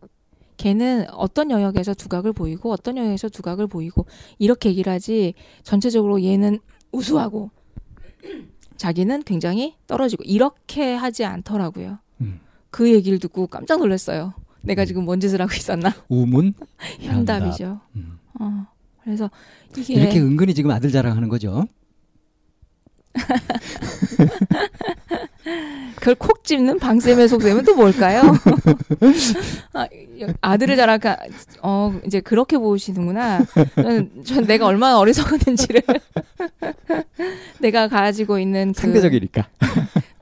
걔는 0.58 1.06
어떤 1.10 1.50
영역에서 1.50 1.94
두각을 1.94 2.32
보이고 2.32 2.70
어떤 2.70 2.96
영역에서 2.96 3.28
두각을 3.28 3.66
보이고 3.66 4.06
이렇게 4.38 4.68
얘기를 4.68 4.92
하지 4.92 5.34
전체적으로 5.64 6.22
얘는 6.22 6.60
우수하고 6.92 7.50
자기는 8.76 9.22
굉장히 9.24 9.74
떨어지고 9.86 10.22
이렇게 10.24 10.94
하지 10.94 11.24
않더라고요. 11.24 11.98
음. 12.20 12.40
그 12.70 12.92
얘기를 12.92 13.18
듣고 13.18 13.46
깜짝 13.48 13.80
놀랐어요. 13.80 14.34
내가 14.60 14.84
지금 14.84 15.04
뭔 15.04 15.18
짓을 15.18 15.40
하고 15.40 15.52
있었나? 15.52 15.92
우문 16.08 16.54
현답이죠. 17.00 17.80
음. 17.96 18.18
어. 18.40 18.66
그래서 19.04 19.30
이게 19.76 19.94
이렇게 19.94 20.20
은근히 20.20 20.54
지금 20.54 20.70
아들 20.70 20.90
자랑하는 20.90 21.28
거죠. 21.28 21.66
그걸 25.96 26.14
콕 26.14 26.44
집는 26.44 26.78
방쌤의 26.78 27.28
속셈은 27.28 27.64
또 27.64 27.76
뭘까요? 27.76 28.22
아, 29.74 29.86
아들을 30.40 30.76
자라가 30.76 31.18
어 31.62 31.92
이제 32.06 32.20
그렇게 32.20 32.58
보시는구나. 32.58 33.44
저는, 33.74 34.24
전 34.24 34.44
내가 34.44 34.66
얼마나 34.66 34.98
어리석었는지를 34.98 35.82
내가 37.60 37.88
가지고 37.88 38.38
있는 38.38 38.72
그 38.72 38.80
상대적이니까. 38.80 39.48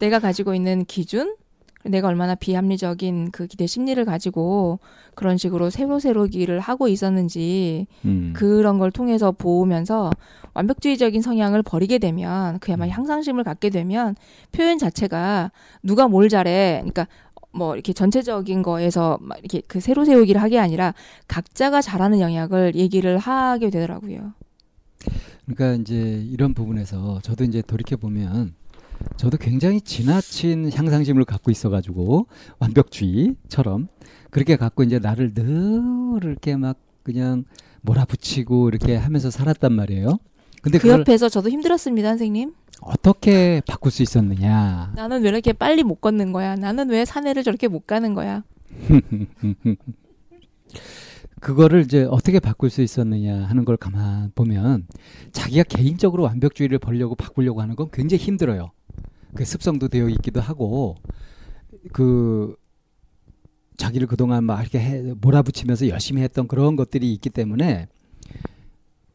내가 0.00 0.18
가지고 0.18 0.54
있는 0.54 0.84
기준, 0.84 1.36
내가 1.84 2.08
얼마나 2.08 2.34
비합리적인 2.34 3.30
그 3.30 3.46
기대 3.46 3.66
심리를 3.66 4.02
가지고 4.04 4.80
그런 5.14 5.38
식으로 5.38 5.70
새로 5.70 5.99
새로 5.99 6.26
기를 6.26 6.60
하고 6.60 6.88
있었는지 6.88 7.87
음. 8.04 8.32
그런 8.37 8.78
걸 8.78 8.90
통해서 8.90 9.32
보면서 9.32 10.10
완벽주의적인 10.54 11.22
성향을 11.22 11.62
버리게 11.62 11.99
되면 11.99 12.58
그야말로 12.58 12.90
음. 12.90 12.96
향상심을 12.96 13.44
갖게 13.44 13.70
되면 13.70 14.14
표현 14.52 14.78
자체가 14.78 15.52
누가 15.82 16.06
뭘 16.06 16.28
잘해 16.28 16.80
그러니까 16.80 17.06
뭐 17.52 17.75
이렇게 17.75 17.92
전체적인 17.92 18.62
거에서 18.62 19.18
막 19.20 19.38
이렇게 19.38 19.62
그 19.66 19.80
새로 19.80 20.04
세우기를 20.04 20.40
하게 20.40 20.58
아니라 20.58 20.94
각자가 21.28 21.80
잘하는 21.80 22.20
영역을 22.20 22.75
얘기를 22.76 23.18
하게 23.18 23.70
되더라고요. 23.70 24.34
그러니까 25.46 25.82
이제 25.82 26.25
이런 26.30 26.54
부분에서 26.54 27.20
저도 27.22 27.44
이제 27.44 27.62
돌이켜 27.62 27.96
보면 27.96 28.54
저도 29.16 29.37
굉장히 29.38 29.80
지나친 29.80 30.71
향상심을 30.73 31.25
갖고 31.25 31.50
있어가지고 31.50 32.26
완벽주의처럼 32.59 33.88
그렇게 34.30 34.57
갖고 34.57 34.83
이제 34.83 34.99
나를 34.99 35.35
늘 35.35 35.83
이렇게 36.23 36.57
막 36.57 36.76
그냥 37.02 37.45
몰아붙이고 37.83 38.69
이렇게 38.69 38.97
하면서 38.97 39.30
살았단 39.30 39.73
말이에요. 39.73 40.19
근데 40.62 40.78
그 40.78 40.88
옆에서 40.88 41.28
저도 41.28 41.49
힘들었습니다, 41.49 42.09
선생님. 42.11 42.52
어떻게 42.83 43.61
바꿀 43.66 43.90
수 43.92 44.02
있었느냐? 44.02 44.92
나는 44.95 45.23
왜 45.23 45.28
이렇게 45.28 45.52
빨리 45.52 45.83
못 45.83 45.97
걷는 45.97 46.33
거야? 46.33 46.57
나는 46.57 46.88
왜 46.90 47.04
산에를 47.04 47.42
저렇게 47.42 47.69
못 47.69 47.87
가는 47.87 48.14
거야? 48.14 48.42
그거를 51.40 51.80
이제 51.80 52.07
어떻게 52.11 52.38
바꿀 52.38 52.71
수 52.71 52.83
있었느냐 52.83 53.45
하는 53.45 53.64
걸 53.64 53.76
가만 53.76 54.30
보면 54.35 54.87
자기가 55.33 55.64
개인적으로 55.64 56.23
완벽주의를 56.25 56.78
벌려고 56.78 57.14
바꾸려고 57.14 57.62
하는 57.62 57.76
건 57.76 57.88
굉장히 57.92 58.23
힘들어요. 58.23 58.71
그 59.34 59.44
습성도 59.44 59.88
되어 59.88 60.08
있기도 60.08 60.40
하고 60.40 60.96
그 61.92 62.56
자기를 63.76 64.06
그동안 64.06 64.44
막 64.44 64.60
이렇게 64.60 64.78
해, 64.78 65.02
몰아붙이면서 65.20 65.88
열심히 65.88 66.22
했던 66.22 66.46
그런 66.46 66.76
것들이 66.76 67.12
있기 67.14 67.30
때문에 67.30 67.87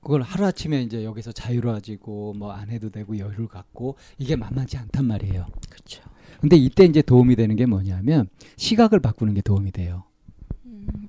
그걸 0.02 0.22
하루아침에 0.22 0.82
이제 0.84 1.04
여기서 1.04 1.32
자유로워지고 1.32 2.34
뭐 2.34 2.52
안 2.52 2.70
해도 2.70 2.90
되고 2.90 3.18
여유를 3.18 3.48
갖고 3.48 3.96
이게 4.18 4.36
만만치 4.36 4.78
않단 4.78 5.06
말이에요. 5.06 5.48
그렇죠. 5.70 6.04
근데 6.40 6.56
이때 6.58 6.86
이제 6.86 7.02
도움이 7.02 7.36
되는 7.36 7.56
게 7.56 7.66
뭐냐면 7.66 8.28
시각을 8.58 9.00
바꾸는 9.00 9.34
게 9.34 9.42
도움이 9.42 9.72
돼요. 9.72 10.04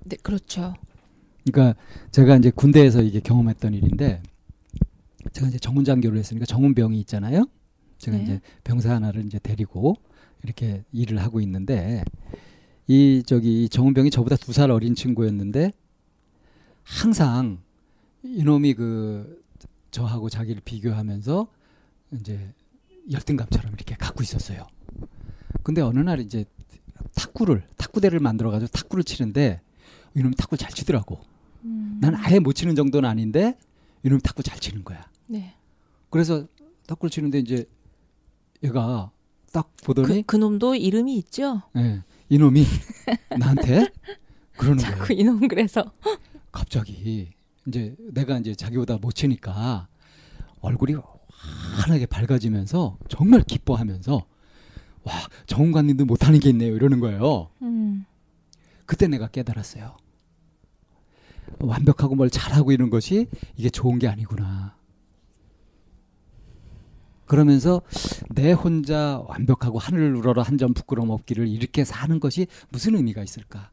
네, 0.04 0.16
그렇죠. 0.22 0.74
그러니까 1.44 1.78
제가 2.10 2.36
이제 2.36 2.50
군대에서 2.50 3.02
이게 3.02 3.20
경험했던 3.20 3.74
일인데 3.74 4.22
제가 5.32 5.48
이제 5.48 5.58
정훈 5.58 5.84
장교를 5.84 6.18
했으니까 6.18 6.46
정훈병이 6.46 6.98
있잖아요. 7.00 7.46
제가 7.98 8.16
네. 8.16 8.22
이제 8.22 8.40
병사 8.64 8.94
하나를 8.94 9.24
이제 9.24 9.38
데리고 9.38 9.96
이렇게 10.42 10.84
일을 10.92 11.18
하고 11.22 11.40
있는데 11.40 12.04
이 12.86 13.22
저기 13.26 13.64
이 13.64 13.68
정훈병이 13.68 14.10
저보다 14.10 14.36
두 14.36 14.52
살 14.52 14.70
어린 14.70 14.94
친구였는데 14.94 15.72
항상 16.84 17.58
이놈이 18.22 18.74
그 18.74 19.42
저하고 19.90 20.28
자기를 20.28 20.62
비교하면서 20.64 21.48
이제 22.12 22.52
열등감처럼 23.10 23.72
이렇게 23.74 23.94
갖고 23.96 24.22
있었어요. 24.22 24.66
근데 25.62 25.80
어느 25.80 25.98
날 26.00 26.20
이제 26.20 26.44
탁구를 27.14 27.66
탁구대를 27.76 28.20
만들어 28.20 28.50
가지고 28.50 28.70
탁구를 28.70 29.04
치는데 29.04 29.60
이놈이 30.14 30.34
탁구 30.36 30.56
잘 30.56 30.70
치더라고. 30.70 31.20
음. 31.64 31.98
난 32.00 32.14
아예 32.14 32.38
못 32.38 32.52
치는 32.52 32.74
정도는 32.74 33.08
아닌데 33.08 33.56
이놈이 34.04 34.20
탁구 34.22 34.42
잘 34.42 34.58
치는 34.58 34.84
거야. 34.84 35.08
네. 35.26 35.54
그래서 36.10 36.46
탁구를 36.86 37.10
치는데 37.10 37.38
이제 37.40 37.64
얘가 38.62 39.10
딱 39.52 39.70
그, 39.78 39.86
보더니 39.86 40.22
그 40.26 40.36
놈도 40.36 40.74
이름이 40.74 41.16
있죠. 41.18 41.62
예, 41.76 42.02
이놈이 42.28 42.64
나한테 43.38 43.86
그러는 44.56 44.82
거예요. 44.82 44.96
자꾸 44.96 45.12
이놈 45.12 45.48
그래서 45.48 45.84
갑자기 46.52 47.30
이제 47.66 47.94
내가 48.12 48.38
이제 48.38 48.54
자기보다 48.54 48.98
못 48.98 49.14
치니까 49.14 49.88
얼굴이 50.60 50.94
환하게 51.76 52.06
밝아지면서 52.06 52.98
정말 53.08 53.42
기뻐하면서 53.42 54.24
와 55.04 55.12
정훈관님도 55.46 56.04
못하는 56.04 56.40
게 56.40 56.48
있네요 56.50 56.74
이러는 56.74 57.00
거예요. 57.00 57.50
음. 57.62 58.04
그때 58.86 59.08
내가 59.08 59.28
깨달았어요. 59.28 59.96
완벽하고 61.58 62.14
뭘 62.14 62.30
잘하고 62.30 62.72
이런 62.72 62.90
것이 62.90 63.28
이게 63.56 63.70
좋은 63.70 63.98
게 63.98 64.08
아니구나. 64.08 64.75
그러면서 67.26 67.82
내 68.30 68.52
혼자 68.52 69.22
완벽하고 69.26 69.78
하늘을 69.78 70.14
우러러 70.16 70.42
한 70.42 70.56
점 70.56 70.72
부끄러움 70.72 71.10
없기를 71.10 71.48
이렇게 71.48 71.84
사는 71.84 72.18
것이 72.18 72.46
무슨 72.70 72.94
의미가 72.96 73.22
있을까? 73.22 73.70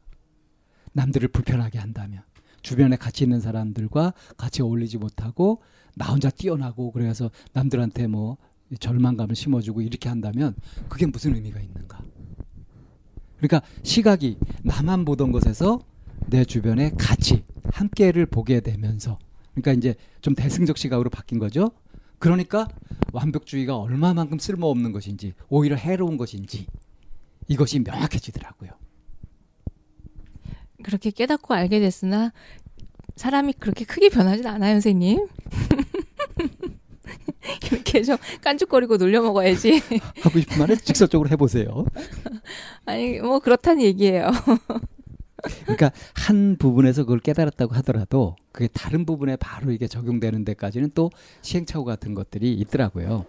남들을 0.92 1.28
불편하게 1.28 1.78
한다면 1.78 2.22
주변에 2.60 2.96
같이 2.96 3.24
있는 3.24 3.40
사람들과 3.40 4.12
같이 4.36 4.60
어울리지 4.62 4.98
못하고 4.98 5.62
나 5.96 6.06
혼자 6.06 6.28
뛰어나고 6.30 6.92
그래서 6.92 7.30
남들한테 7.52 8.06
뭐 8.06 8.36
절망감을 8.78 9.34
심어주고 9.34 9.80
이렇게 9.82 10.08
한다면 10.08 10.54
그게 10.88 11.06
무슨 11.06 11.34
의미가 11.34 11.60
있는가? 11.60 12.00
그러니까 13.38 13.62
시각이 13.82 14.38
나만 14.62 15.04
보던 15.04 15.32
것에서 15.32 15.80
내 16.26 16.44
주변에 16.44 16.90
같이 16.98 17.44
함께를 17.72 18.26
보게 18.26 18.60
되면서 18.60 19.18
그러니까 19.52 19.72
이제 19.72 19.94
좀 20.20 20.34
대승적 20.34 20.76
시각으로 20.78 21.08
바뀐 21.10 21.38
거죠. 21.38 21.70
그러니까 22.24 22.66
완벽주의가 23.12 23.76
얼마만큼 23.76 24.38
쓸모없는 24.38 24.92
것인지 24.92 25.34
오히려 25.50 25.76
해로운 25.76 26.16
것인지 26.16 26.66
이것이 27.48 27.80
명확해지더라고요. 27.80 28.70
그렇게 30.82 31.10
깨닫고 31.10 31.52
알게 31.52 31.80
됐으나 31.80 32.32
사람이 33.16 33.52
그렇게 33.58 33.84
크게 33.84 34.08
변하진 34.08 34.46
않아요, 34.46 34.76
선생님. 34.76 35.26
이렇게 37.70 38.02
좀 38.02 38.16
깐죽거리고 38.40 38.96
놀려 38.96 39.20
먹어야지. 39.20 39.82
하고 40.22 40.40
싶은 40.40 40.60
말을 40.60 40.78
직설적으로 40.78 41.28
해보세요. 41.28 41.84
아니 42.86 43.20
뭐 43.20 43.38
그렇다는 43.38 43.82
얘기예요. 43.82 44.30
그러니까 45.62 45.90
한 46.14 46.56
부분에서 46.58 47.04
그걸 47.04 47.20
깨달았다고 47.20 47.74
하더라도 47.76 48.36
그게 48.52 48.68
다른 48.68 49.04
부분에 49.04 49.36
바로 49.36 49.72
이게 49.72 49.86
적용되는 49.86 50.44
데까지는 50.44 50.90
또 50.94 51.10
시행착오 51.42 51.84
같은 51.84 52.14
것들이 52.14 52.52
있더라고요. 52.54 53.26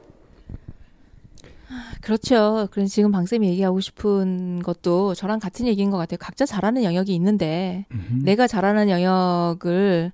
그렇죠. 2.01 2.67
그래서 2.71 2.93
지금 2.93 3.11
방쌤이 3.11 3.47
얘기하고 3.49 3.79
싶은 3.79 4.61
것도 4.61 5.15
저랑 5.15 5.39
같은 5.39 5.65
얘기인 5.67 5.89
것 5.89 5.97
같아요. 5.97 6.17
각자 6.19 6.45
잘하는 6.45 6.83
영역이 6.83 7.13
있는데 7.15 7.85
음흠. 7.91 8.23
내가 8.23 8.47
잘하는 8.47 8.89
영역을 8.89 10.11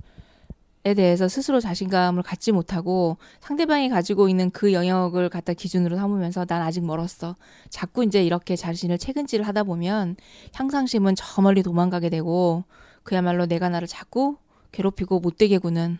에 0.83 0.95
대해서 0.95 1.27
스스로 1.27 1.59
자신감을 1.59 2.23
갖지 2.23 2.51
못하고 2.51 3.17
상대방이 3.39 3.89
가지고 3.89 4.29
있는 4.29 4.49
그 4.49 4.73
영역을 4.73 5.29
갖다 5.29 5.53
기준으로 5.53 5.95
삼으면서 5.95 6.45
난 6.45 6.63
아직 6.63 6.83
멀었어. 6.83 7.35
자꾸 7.69 8.03
이제 8.03 8.23
이렇게 8.23 8.55
자신을 8.55 8.97
체근질을 8.97 9.45
하다 9.47 9.63
보면 9.63 10.15
향상심은 10.55 11.13
저 11.15 11.41
멀리 11.43 11.61
도망가게 11.61 12.09
되고 12.09 12.63
그야말로 13.03 13.45
내가 13.45 13.69
나를 13.69 13.87
자꾸 13.87 14.37
괴롭히고 14.71 15.19
못되게 15.19 15.59
구는 15.59 15.99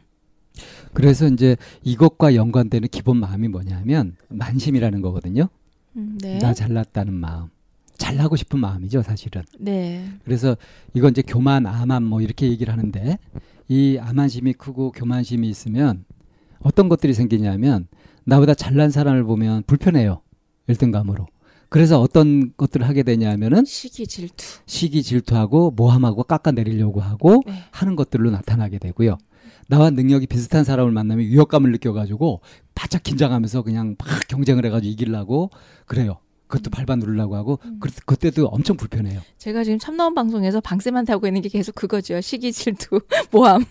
그래서 0.93 1.27
이제 1.27 1.57
이것과 1.83 2.33
연관되는 2.33 2.87
기본 2.89 3.17
마음이 3.17 3.49
뭐냐면 3.49 4.15
만심이라는 4.29 5.01
거거든요. 5.01 5.47
음, 5.95 6.17
네. 6.19 6.39
나 6.39 6.55
잘났다는 6.55 7.13
마음. 7.13 7.49
잘나고 7.97 8.35
싶은 8.35 8.59
마음이죠, 8.59 9.03
사실은. 9.03 9.43
네. 9.59 10.09
그래서 10.25 10.57
이건 10.95 11.11
이제 11.11 11.21
교만, 11.21 11.67
아만 11.67 12.01
뭐 12.03 12.19
이렇게 12.21 12.49
얘기를 12.49 12.73
하는데 12.73 13.19
이 13.71 13.97
아만심이 13.97 14.51
크고 14.51 14.91
교만심이 14.91 15.47
있으면 15.47 16.03
어떤 16.59 16.89
것들이 16.89 17.13
생기냐면 17.13 17.87
나보다 18.25 18.53
잘난 18.53 18.91
사람을 18.91 19.23
보면 19.23 19.63
불편해요. 19.65 20.21
열등감으로. 20.67 21.25
그래서 21.69 22.01
어떤 22.01 22.53
것들을 22.57 22.85
하게 22.85 23.03
되냐면은 23.03 23.63
시기 23.63 24.05
질투. 24.07 24.45
시기 24.65 25.01
질투하고 25.01 25.71
모함하고 25.71 26.23
깎아내리려고 26.23 26.99
하고 26.99 27.43
네. 27.45 27.53
하는 27.71 27.95
것들로 27.95 28.29
나타나게 28.29 28.77
되고요. 28.77 29.17
나와 29.69 29.89
능력이 29.89 30.27
비슷한 30.27 30.65
사람을 30.65 30.91
만나면 30.91 31.25
위협감을 31.27 31.71
느껴가지고 31.71 32.41
바짝 32.75 33.03
긴장하면서 33.03 33.61
그냥 33.61 33.95
막 33.97 34.05
경쟁을 34.27 34.65
해가지고 34.65 34.91
이기려고 34.91 35.49
그래요. 35.85 36.17
그것도 36.51 36.69
밟아 36.69 36.97
누르려고 36.97 37.35
하고 37.35 37.59
음. 37.65 37.79
그, 37.79 37.89
그때도 38.05 38.47
엄청 38.47 38.75
불편해요. 38.75 39.21
제가 39.37 39.63
지금 39.63 39.79
참나원 39.79 40.13
방송에서 40.13 40.59
방쌤한테 40.59 41.13
하고 41.13 41.25
있는 41.25 41.41
게 41.41 41.49
계속 41.49 41.73
그거죠. 41.73 42.19
시기 42.19 42.51
질투, 42.51 42.99
모함. 43.31 43.65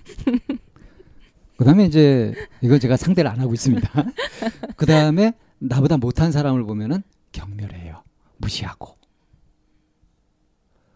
그다음에 1.58 1.84
이제 1.84 2.34
이건 2.62 2.80
제가 2.80 2.96
상대를 2.96 3.30
안 3.30 3.38
하고 3.38 3.52
있습니다. 3.52 3.88
그다음에 4.76 5.34
나보다 5.58 5.98
못한 5.98 6.32
사람을 6.32 6.64
보면은 6.64 7.02
경멸해요. 7.32 8.02
무시하고. 8.38 8.96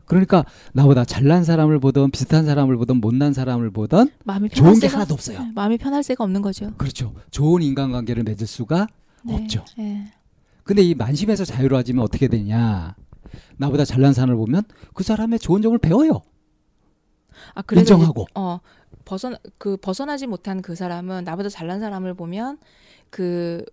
그러니까 0.07 0.45
나보다 0.73 1.05
잘난 1.05 1.45
사람을 1.45 1.81
보던 1.81 2.11
비슷한 2.11 2.47
사람을 2.47 2.77
보던 2.79 2.99
못난 2.99 3.33
사람을 3.33 3.71
보던 3.71 4.11
마음이 4.25 4.49
좋은 4.51 4.79
게 4.79 4.87
하나도 4.87 5.15
없어요. 5.15 5.43
네, 5.43 5.53
마음이 5.55 5.79
편할 5.79 6.03
새가 6.03 6.25
없는 6.25 6.41
거죠. 6.41 6.73
그렇죠. 6.77 7.15
좋은 7.31 7.63
인간관계를 7.63 8.23
맺을 8.23 8.47
수가 8.47 8.87
네. 9.23 9.35
없죠. 9.35 9.65
네. 9.77 10.11
근데 10.65 10.83
이 10.83 10.95
만심에서 10.95 11.45
자유로워지면 11.45 12.03
어떻게 12.03 12.27
되냐? 12.29 12.97
나보다 13.57 13.85
잘난 13.85 14.13
사람을 14.13 14.37
보면 14.37 14.63
그 14.95 15.05
사람의 15.05 15.39
좋은 15.39 15.63
점을 15.63 15.77
배워요. 15.79 16.23
아 17.55 17.63
그래서 17.63 17.95
인정하고. 17.95 18.27
어 18.35 18.61
벗어나 19.05 19.37
그 19.59 19.77
벗어나지 19.77 20.27
못한 20.27 20.63
그 20.63 20.75
사람은 20.75 21.25
나보다 21.25 21.49
잘난 21.49 21.81
사람을 21.81 22.15
보면 22.15 22.59
그 23.11 23.65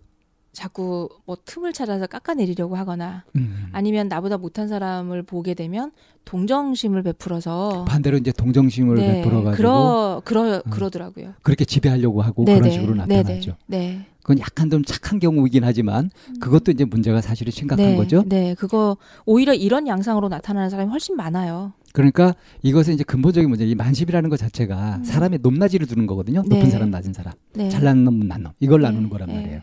자꾸 0.52 1.08
뭐 1.24 1.36
틈을 1.44 1.72
찾아서 1.72 2.06
깎아내리려고 2.06 2.76
하거나 2.76 3.24
음. 3.36 3.68
아니면 3.72 4.08
나보다 4.08 4.36
못한 4.36 4.68
사람을 4.68 5.22
보게 5.22 5.54
되면 5.54 5.92
동정심을 6.26 7.02
베풀어서 7.02 7.86
반대로 7.88 8.18
이제 8.18 8.32
동정심을 8.32 8.96
베풀어 8.96 9.42
가지고 9.42 9.50
네, 9.50 9.56
그러 9.56 10.22
그러 10.24 10.56
음. 10.56 10.70
그러더라고요. 10.70 11.34
그렇게 11.42 11.64
지배하려고 11.64 12.20
하고 12.20 12.44
네네, 12.44 12.58
그런 12.58 12.72
식으로 12.72 12.94
나타나죠. 12.94 13.56
네네, 13.66 13.86
네. 13.86 14.06
그건 14.20 14.38
약간 14.38 14.70
좀 14.70 14.84
착한 14.84 15.18
경우이긴 15.18 15.64
하지만 15.64 16.10
그것도 16.38 16.70
이제 16.70 16.84
문제가 16.84 17.20
사실은 17.20 17.50
심각한 17.50 17.84
네, 17.84 17.96
거죠. 17.96 18.22
네, 18.26 18.54
그거 18.54 18.96
오히려 19.24 19.52
이런 19.54 19.88
양상으로 19.88 20.28
나타나는 20.28 20.70
사람이 20.70 20.90
훨씬 20.90 21.16
많아요. 21.16 21.72
그러니까 21.92 22.34
이것은 22.62 22.94
이제 22.94 23.04
근본적인 23.04 23.50
문제, 23.50 23.66
이 23.66 23.74
만십이라는 23.74 24.30
것 24.30 24.36
자체가 24.38 24.96
음. 24.98 25.04
사람의 25.04 25.40
높낮이를 25.42 25.86
두는 25.86 26.06
거거든요. 26.06 26.42
높은 26.42 26.60
네. 26.60 26.70
사람, 26.70 26.90
낮은 26.90 27.14
사람, 27.14 27.34
네. 27.54 27.68
잘난 27.68 28.04
놈, 28.04 28.18
못난 28.18 28.42
놈 28.42 28.52
이걸 28.60 28.80
네, 28.80 28.88
나누는 28.88 29.08
거란 29.08 29.28
네. 29.28 29.36
말이에요. 29.36 29.60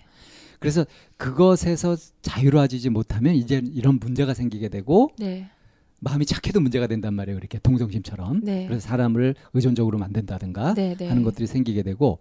그래서 0.59 0.85
그것에서 1.17 1.95
자유로워지지 2.21 2.89
못하면 2.89 3.35
이제 3.35 3.61
이런 3.73 3.99
문제가 3.99 4.33
생기게 4.33 4.69
되고 4.69 5.11
네, 5.17 5.49
마음이 5.99 6.25
착해도 6.25 6.59
문제가 6.59 6.87
된단 6.87 7.13
말이에요. 7.13 7.37
이렇게 7.37 7.59
동정심처럼. 7.59 8.41
네. 8.43 8.67
그래서 8.67 8.87
사람을 8.87 9.35
의존적으로 9.53 9.97
만든다든가 9.97 10.73
네, 10.73 10.95
네. 10.95 11.07
하는 11.07 11.23
것들이 11.23 11.47
생기게 11.47 11.83
되고 11.83 12.19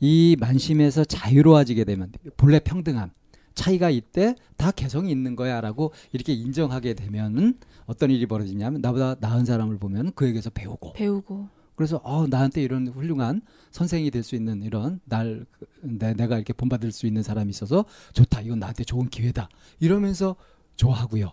이 0.00 0.36
만심에서 0.40 1.04
자유로워지게 1.04 1.84
되면 1.84 2.12
본래 2.36 2.58
평등함, 2.58 3.10
차이가 3.54 3.90
있대 3.90 4.34
다 4.56 4.70
개성이 4.70 5.10
있는 5.10 5.36
거야라고 5.36 5.92
이렇게 6.12 6.32
인정하게 6.32 6.94
되면은 6.94 7.58
어떤 7.86 8.10
일이 8.10 8.26
벌어지냐면 8.26 8.80
나보다 8.80 9.16
나은 9.20 9.44
사람을 9.44 9.78
보면 9.78 10.12
그에게서 10.14 10.50
배우고 10.50 10.94
배우고 10.94 11.48
그래서 11.76 12.00
어 12.04 12.26
나한테 12.26 12.62
이런 12.62 12.86
훌륭한 12.88 13.42
선생이 13.70 14.10
될 14.10 14.22
수 14.22 14.34
있는 14.36 14.62
이런 14.62 15.00
날 15.04 15.44
내, 15.82 16.14
내가 16.14 16.36
이렇게 16.36 16.52
본받을 16.52 16.92
수 16.92 17.06
있는 17.06 17.22
사람이 17.22 17.50
있어서 17.50 17.84
좋다. 18.12 18.40
이건 18.42 18.58
나한테 18.60 18.84
좋은 18.84 19.08
기회다. 19.08 19.48
이러면서 19.80 20.36
좋아하고요. 20.76 21.32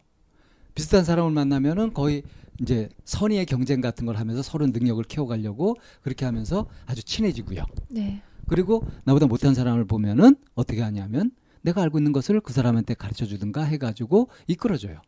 비슷한 0.76 1.04
사람을 1.04 1.32
만나면은 1.32 1.94
거의 1.94 2.24
이제 2.62 2.90
선의의 3.06 3.46
경쟁 3.46 3.82
같은 3.82 4.06
걸 4.06 4.18
하면서 4.18 4.42
서로 4.42 4.68
능력을 4.68 5.04
키워가려고 5.06 5.76
그렇게 6.02 6.26
하면서 6.26 6.68
아주 6.86 7.04
친해지고요. 7.04 7.64
네. 7.90 8.22
그리고 8.48 8.86
나보다 9.06 9.28
못한 9.28 9.54
사람을 9.54 9.86
보면은 9.86 10.36
어떻게 10.56 10.82
하냐면 10.82 11.32
내가 11.62 11.82
알고 11.82 11.98
있는 12.00 12.12
것을 12.12 12.40
그 12.42 12.54
사람한테 12.54 12.96
가르쳐 12.96 13.26
주든가 13.26 13.64
해가지고 13.64 14.30
이끌어줘요. 14.48 15.00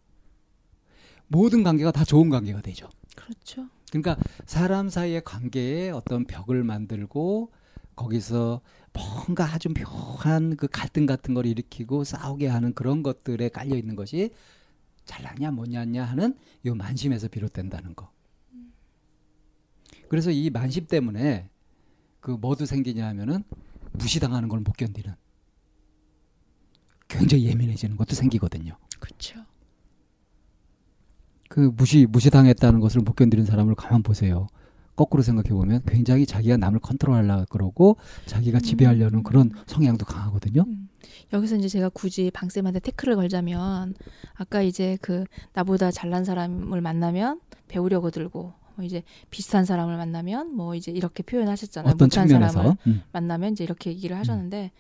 모든 1.28 1.64
관계가 1.64 1.92
다 1.92 2.04
좋은 2.06 2.30
관계가 2.30 2.62
되죠. 2.62 2.88
그렇죠. 3.16 3.68
그러니까 3.94 4.18
사람 4.48 4.90
사이의 4.90 5.24
관계에 5.24 5.92
어떤 5.92 6.26
벽을 6.26 6.64
만들고 6.64 7.52
거기서 7.96 8.62
뭔가 8.92 9.46
아주 9.46 9.70
묘한 9.70 10.56
그 10.56 10.68
갈등 10.68 11.06
같은 11.06 11.36
걸 11.36 11.46
일으키고 11.46 12.04
싸우게 12.04 12.48
하는 12.48 12.74
그런 12.74 13.04
것들에 13.04 13.50
깔려 13.50 13.76
있는 13.76 13.96
것이 13.96 14.32
잘났냐 15.06 15.52
못났냐 15.52 16.04
하는 16.04 16.36
이 16.64 16.72
만심에서 16.72 17.28
비롯된다는 17.28 17.94
거. 17.94 18.12
그래서 20.10 20.32
이 20.32 20.50
만심 20.50 20.88
때문에 20.88 21.50
그 22.20 22.32
뭐도 22.32 22.66
생기냐 22.66 23.08
하면은 23.10 23.44
무시당하는 23.92 24.50
걸 24.50 24.60
못 24.62 24.76
견디는 24.76 25.14
굉장히 27.08 27.46
예민해지는 27.46 27.96
것도 27.96 28.16
생기거든요. 28.16 28.76
그렇죠. 29.00 29.46
그 31.54 31.72
무시 31.78 32.08
무시당했다는 32.10 32.80
것을 32.80 33.02
못 33.02 33.16
견디는 33.16 33.46
사람을 33.46 33.76
가만 33.76 34.02
보세요. 34.02 34.48
거꾸로 34.96 35.22
생각해 35.22 35.50
보면 35.50 35.84
굉장히 35.86 36.26
자기가 36.26 36.58
남을 36.58 36.80
컨트롤하려고 36.80 37.46
그러고 37.46 37.98
자기가 38.26 38.60
지배하려는 38.60 39.20
음. 39.20 39.24
그런 39.24 39.52
성향도 39.68 40.04
강하거든요. 40.04 40.66
음. 40.68 40.90
여기서 41.32 41.58
이제 41.58 41.68
제가 41.68 41.90
굳이 41.90 42.32
방쌤한테 42.32 42.80
태클을 42.80 43.16
걸자면 43.18 43.94
아까 44.34 44.64
이제 44.64 44.98
그 45.00 45.26
나보다 45.54 45.92
잘난 45.92 46.26
사람을 46.26 46.82
만나면 46.82 47.40
배우려고 47.68 48.10
들고 48.10 48.54
뭐 48.76 48.84
이제 48.84 49.04
비슷한 49.30 49.64
사람을 49.64 49.96
만나면 49.96 50.56
뭐 50.56 50.74
이제 50.74 50.92
이렇게 50.92 51.22
표현하셨잖아요. 51.22 51.94
어떤 51.94 52.08
못한 52.08 52.28
측면에서 52.28 52.54
사람을 52.54 52.78
음. 52.88 53.04
만나면 53.12 53.52
이제 53.52 53.64
이렇게 53.64 53.92
얘기를 53.92 54.18
하셨는데 54.18 54.72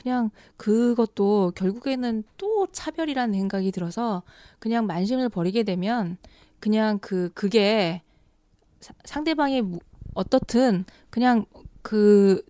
그냥 0.00 0.30
그것도 0.56 1.52
결국에는 1.56 2.22
또 2.36 2.68
차별이라는 2.70 3.34
생각이 3.36 3.72
들어서 3.72 4.22
그냥 4.60 4.86
만심을 4.86 5.28
버리게 5.28 5.64
되면 5.64 6.18
그냥 6.60 6.98
그 7.00 7.30
그게 7.34 8.02
사- 8.80 8.94
무- 9.62 9.80
어떻든 10.14 10.84
그냥 11.10 11.46
그 11.82 12.42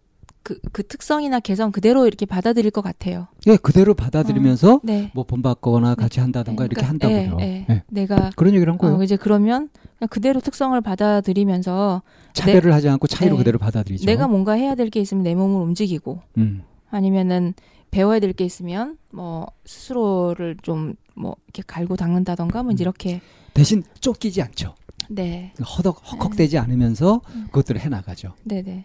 그, 0.42 0.58
그 0.72 0.82
특성이나 0.86 1.40
개성 1.40 1.72
그대로 1.72 2.06
이렇게 2.06 2.24
받아들일 2.24 2.70
것 2.70 2.80
같아요. 2.80 3.28
예, 3.46 3.56
그대로 3.56 3.92
받아들이면서 3.92 4.80
네. 4.82 5.10
뭐 5.14 5.24
본받거나 5.24 5.94
네. 5.94 6.02
같이 6.02 6.20
한다든가 6.20 6.64
이렇게 6.64 6.80
그러니까, 6.82 7.08
한다고요. 7.08 7.38
예, 7.46 7.66
예. 7.68 7.74
예. 7.74 7.82
내가 7.88 8.30
그런 8.36 8.54
얘기를 8.54 8.70
한 8.72 8.78
거예요. 8.78 8.96
어, 8.96 9.02
이제 9.02 9.16
그러면 9.16 9.68
그냥 9.98 10.08
그대로 10.08 10.40
특성을 10.40 10.78
받아들이면서 10.80 12.02
차별을 12.32 12.72
하지 12.72 12.88
않고 12.88 13.06
차이로 13.08 13.34
네. 13.34 13.38
그대로 13.38 13.58
받아들이죠. 13.58 14.06
내가 14.06 14.26
뭔가 14.28 14.52
해야 14.52 14.74
될 14.74 14.88
게 14.90 15.00
있으면 15.00 15.22
내 15.22 15.34
몸을 15.34 15.60
움직이고 15.62 16.20
음. 16.38 16.62
아니면은 16.90 17.54
배워야 17.90 18.20
될 18.20 18.32
게 18.32 18.44
있으면 18.44 18.98
뭐 19.10 19.46
스스로를 19.64 20.56
좀 20.62 20.94
뭐 21.18 21.36
이렇게 21.46 21.62
갈고 21.66 21.96
닦는다던가 21.96 22.62
뭐 22.62 22.72
음. 22.72 22.76
이렇게 22.78 23.20
대신 23.54 23.82
쫓기지 24.00 24.40
않죠. 24.42 24.74
네, 25.10 25.52
허덕 25.76 26.00
헉헉대지 26.12 26.58
않으면서 26.58 27.20
음. 27.34 27.46
그것들을 27.46 27.80
해 27.80 27.88
나가죠. 27.88 28.34
네, 28.44 28.62
네. 28.62 28.84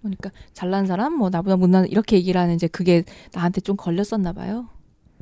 그러니까 0.00 0.30
잘난 0.52 0.86
사람 0.86 1.14
뭐 1.16 1.30
나보다 1.30 1.56
못난 1.56 1.86
이렇게 1.86 2.16
얘기를 2.16 2.40
하는 2.40 2.54
이제 2.54 2.66
그게 2.68 3.04
나한테 3.32 3.60
좀 3.60 3.76
걸렸었나 3.76 4.32
봐요. 4.32 4.68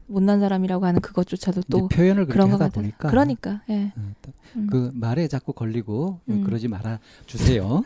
못난 0.07 0.41
사람이라고 0.41 0.85
하는 0.85 1.01
그것조차도 1.01 1.63
또 1.71 1.89
표현을 1.89 2.27
그런 2.27 2.51
것 2.51 2.61
하다. 2.61 2.75
보니까 2.75 3.09
그러니까 3.09 3.63
예. 3.71 3.93
음, 3.97 4.15
음. 4.57 4.67
그 4.71 4.91
말에 4.95 5.27
자꾸 5.27 5.53
걸리고 5.53 6.21
음. 6.29 6.45
그러지 6.45 6.69
말아 6.69 6.99
주세요. 7.27 7.83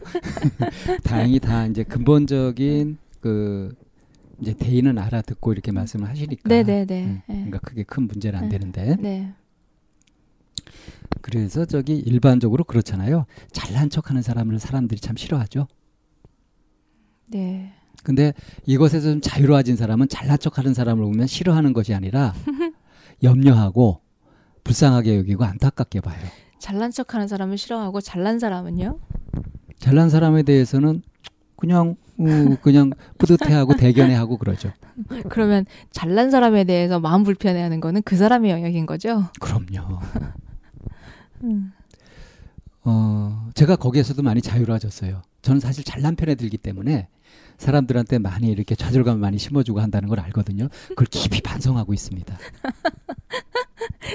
다행히 1.04 1.38
다 1.38 1.66
이제 1.66 1.84
근본적인 1.84 2.98
그 3.20 3.74
이제 4.40 4.52
대인은 4.54 4.98
알아듣고 4.98 5.52
이렇게 5.52 5.72
말씀을 5.72 6.08
하시니까. 6.08 6.48
네, 6.48 6.62
네, 6.62 6.84
네. 6.84 7.04
음, 7.04 7.22
예. 7.28 7.34
그러니까 7.34 7.58
크게 7.60 7.84
큰 7.84 8.06
문제는 8.06 8.38
안 8.38 8.48
네. 8.48 8.58
되는데. 8.58 8.96
네. 8.96 9.32
그래서 11.22 11.64
저기 11.64 11.96
일반적으로 11.96 12.64
그렇잖아요. 12.64 13.26
잘난 13.52 13.90
척하는 13.90 14.22
사람을 14.22 14.58
사람들이 14.58 15.00
참 15.00 15.16
싫어하죠. 15.16 15.66
네. 17.26 17.72
근데 18.02 18.34
이것에서 18.66 19.10
좀 19.10 19.20
자유로워진 19.20 19.76
사람은 19.76 20.08
잘난 20.08 20.38
척하는 20.38 20.74
사람을 20.74 21.02
보면 21.04 21.26
싫어하는 21.26 21.72
것이 21.72 21.94
아니라 21.94 22.34
염려하고 23.22 24.00
불쌍하게 24.62 25.16
여기고 25.18 25.44
안타깝게 25.44 26.00
봐요. 26.00 26.18
잘난 26.58 26.90
척하는 26.90 27.26
사람을 27.26 27.58
싫어하고 27.58 28.00
잘난 28.00 28.38
사람은요? 28.38 28.98
잘난 29.78 30.10
사람에 30.10 30.42
대해서는 30.42 31.02
그냥 31.56 31.96
우, 32.18 32.56
그냥 32.62 32.92
뿌듯해하고 33.18 33.76
대견해하고 33.76 34.38
그러죠. 34.38 34.72
그러면 35.28 35.66
잘난 35.90 36.30
사람에 36.30 36.64
대해서 36.64 37.00
마음 37.00 37.24
불편해하는 37.24 37.80
거는 37.80 38.02
그 38.02 38.16
사람의 38.16 38.50
영역인 38.50 38.86
거죠? 38.86 39.24
그럼요. 39.40 40.00
음. 41.44 41.72
어, 42.84 43.50
제가 43.54 43.76
거기에서도 43.76 44.22
많이 44.22 44.40
자유로워졌어요. 44.40 45.22
저는 45.42 45.60
사실 45.60 45.84
잘난 45.84 46.16
편에 46.16 46.34
들기 46.36 46.56
때문에 46.56 47.08
사람들한테 47.58 48.18
많이 48.18 48.48
이렇게 48.48 48.74
좌절감을 48.74 49.20
많이 49.20 49.38
심어주고 49.38 49.80
한다는 49.80 50.08
걸 50.08 50.20
알거든요. 50.20 50.68
그걸 50.88 51.06
깊이 51.06 51.40
반성하고 51.42 51.94
있습니다. 51.94 52.36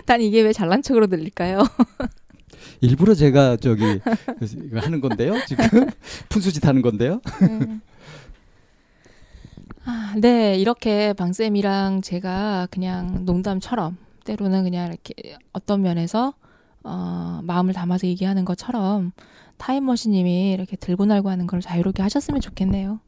난 0.06 0.22
이게 0.22 0.42
왜 0.42 0.54
잘난 0.54 0.82
척으로 0.82 1.08
들릴까요? 1.08 1.60
일부러 2.82 3.14
제가 3.14 3.58
저기 3.58 4.00
이거 4.66 4.80
하는 4.80 5.02
건데요. 5.02 5.36
지금 5.48 5.64
푼수짓 6.30 6.66
하는 6.66 6.82
건데요. 6.82 7.22
음. 7.44 7.82
아, 9.86 10.14
네, 10.18 10.58
이렇게 10.58 11.14
방쌤이랑 11.14 12.02
제가 12.02 12.68
그냥 12.72 13.26
농담처럼 13.26 13.98
때로는 14.26 14.64
그냥 14.64 14.88
이렇게 14.88 15.38
어떤 15.54 15.82
면에서 15.82 16.34
어, 16.84 17.42
마음을 17.44 17.74
담아서 17.74 18.08
얘기하는 18.08 18.46
것처럼 18.46 19.12
타임머신님이 19.58 20.52
이렇게 20.54 20.76
들고 20.76 21.06
날고 21.06 21.30
하는 21.30 21.46
걸 21.46 21.62
자유롭게 21.62 22.02
하셨으면 22.02 22.42
좋겠네요. 22.42 23.00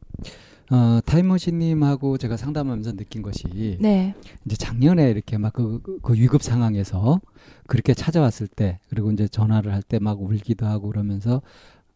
어, 0.70 1.00
타임머신님하고 1.04 2.16
제가 2.18 2.36
상담하면서 2.36 2.92
느낀 2.92 3.22
것이 3.22 3.76
네, 3.80 4.14
이제 4.46 4.56
작년에 4.56 5.10
이렇게 5.10 5.36
막그 5.38 6.00
그 6.02 6.14
위급 6.14 6.42
상황에서 6.42 7.20
그렇게 7.66 7.92
찾아왔을 7.94 8.46
때 8.48 8.78
그리고 8.88 9.10
이제 9.12 9.28
전화를 9.28 9.72
할 9.72 9.82
때 9.82 9.98
막 9.98 10.20
울기도 10.22 10.66
하고 10.66 10.88
그러면서 10.88 11.42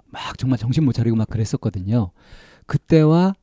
막 0.07 0.37
정말 0.39 0.59
정신 0.59 0.85
못 0.85 0.93
차리고 0.93 1.17
막 1.17 1.29
그랬었거든요. 1.29 2.11
그때와 2.67 3.35